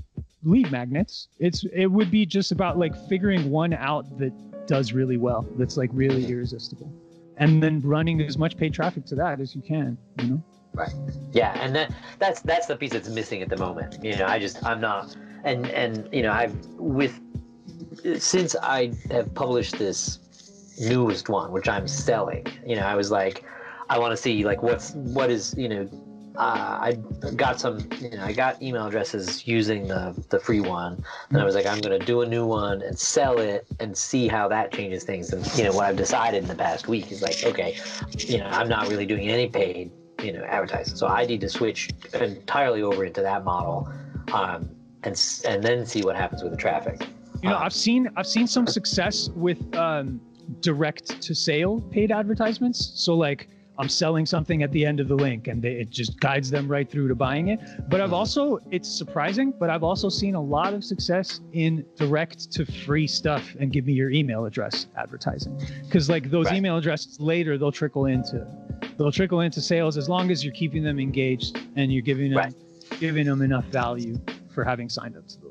[0.43, 1.27] lead magnets.
[1.39, 4.31] It's it would be just about like figuring one out that
[4.67, 6.91] does really well, that's like really irresistible,
[7.39, 9.97] and then running as much paid traffic to that as you can.
[10.19, 10.43] You know.
[10.73, 10.93] Right.
[11.31, 13.97] Yeah, and that that's that's the piece that's missing at the moment.
[14.03, 17.19] You know, I just I'm not and and you know I've with
[18.17, 20.19] since I have published this
[20.79, 22.45] newest one, which I'm selling.
[22.65, 23.43] You know, I was like,
[23.89, 25.89] I want to see like what's what is you know.
[26.39, 26.97] Uh, I
[27.35, 31.43] got some, you know, I got email addresses using the the free one, and I
[31.43, 34.71] was like, I'm gonna do a new one and sell it and see how that
[34.71, 35.33] changes things.
[35.33, 37.77] And you know, what I've decided in the past week is like, okay,
[38.17, 41.47] you know, I'm not really doing any paid you know advertising so i need to
[41.47, 43.89] switch entirely over into that model
[44.33, 44.69] um,
[45.03, 45.15] and
[45.47, 47.07] and then see what happens with the traffic
[47.41, 50.19] You know, Um, I've seen I've seen some success with um,
[50.61, 52.91] direct to sale paid advertisements.
[52.95, 53.47] So like
[53.79, 56.67] I'm selling something at the end of the link, and they, it just guides them
[56.67, 57.61] right through to buying it.
[57.89, 62.51] But I've also it's surprising, but I've also seen a lot of success in direct
[62.51, 65.57] to free stuff and give me your email address advertising.
[65.85, 66.57] Because like those Right.
[66.57, 68.45] email addresses later they'll trickle into
[68.97, 72.37] they'll trickle into sales as long as you're keeping them engaged and you're giving them
[72.37, 72.53] Right.
[72.99, 74.19] giving them enough value
[74.49, 75.47] for having signed up to the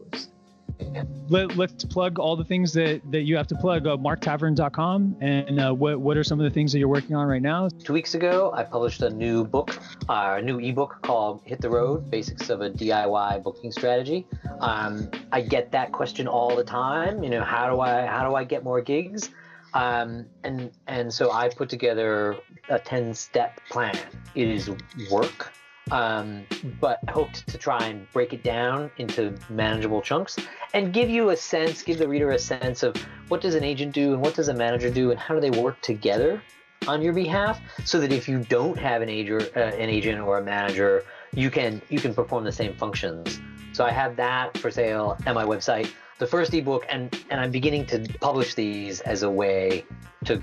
[1.28, 5.60] let, let's plug all the things that, that you have to plug uh, marktavern.com and
[5.60, 7.68] uh, what, what are some of the things that you're working on right now?
[7.68, 11.70] Two weeks ago i published a new book uh, a new ebook called hit the
[11.70, 14.26] road basics of a diy booking strategy.
[14.60, 18.34] Um, i get that question all the time you know how do i how do
[18.34, 19.30] i get more gigs?
[19.74, 22.36] Um, and and so i put together
[22.68, 23.96] a 10 step plan.
[24.34, 24.70] It is
[25.10, 25.52] work
[25.90, 26.44] um,
[26.80, 30.36] but hoped to try and break it down into manageable chunks
[30.74, 32.96] and give you a sense, give the reader a sense of
[33.28, 35.50] what does an agent do and what does a manager do and how do they
[35.50, 36.42] work together
[36.86, 40.38] on your behalf, so that if you don't have an agent, uh, an agent or
[40.38, 43.40] a manager, you can you can perform the same functions.
[43.72, 45.92] So I have that for sale at my website.
[46.18, 49.84] The first ebook, and and I'm beginning to publish these as a way
[50.24, 50.42] to.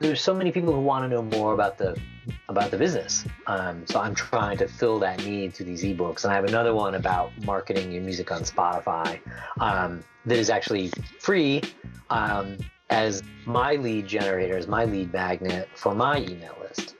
[0.00, 1.96] There's so many people who want to know more about the
[2.48, 3.24] about the business.
[3.46, 6.24] Um, so I'm trying to fill that need through these ebooks.
[6.24, 9.20] And I have another one about marketing your music on Spotify
[9.60, 10.90] um, that is actually
[11.20, 11.62] free
[12.10, 12.58] um,
[12.90, 16.94] as my lead generator, as my lead magnet for my email list.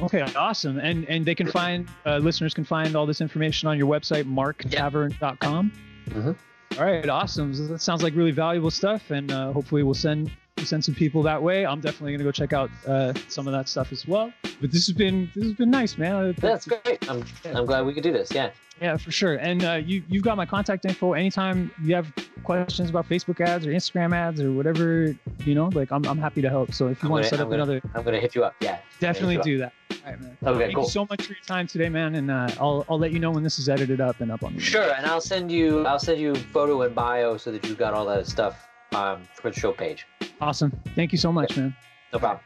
[0.00, 3.78] okay awesome and and they can find uh, listeners can find all this information on
[3.78, 5.70] your website marktavern.com
[6.10, 6.36] Mhm.
[6.78, 10.30] all right awesome So that sounds like really valuable stuff and uh, hopefully we'll send
[10.56, 13.46] we'll send some people that way i'm definitely going to go check out uh, some
[13.46, 16.66] of that stuff as well but this has been this has been nice man That's
[16.66, 17.08] great.
[17.10, 18.30] I'm, I'm glad we could do this.
[18.32, 18.50] Yeah.
[18.80, 19.34] Yeah, for sure.
[19.34, 21.12] And uh, you you've got my contact info.
[21.14, 22.12] Anytime you have
[22.44, 26.42] questions about Facebook ads or Instagram ads or whatever, you know, like I'm, I'm happy
[26.42, 26.72] to help.
[26.74, 28.20] So if you I'm want to gonna- set I'm up gonna- another, I'm going to
[28.20, 28.54] hit you up.
[28.60, 28.78] Yeah.
[29.00, 29.72] definitely you do that.
[30.04, 30.36] All right, man.
[30.44, 30.84] Okay, Thank cool.
[30.84, 32.14] you so much for your time today, man.
[32.14, 34.54] And uh, I'll I'll let you know when this is edited up and up on
[34.54, 34.92] the Sure.
[34.94, 38.06] And I'll send you I'll send you photo and bio so that you've got all
[38.06, 40.06] that stuff um, for the show page.
[40.42, 40.72] Awesome.
[40.96, 41.72] Thank you so much, man.
[42.12, 42.40] No problem.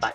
[0.00, 0.12] Bye.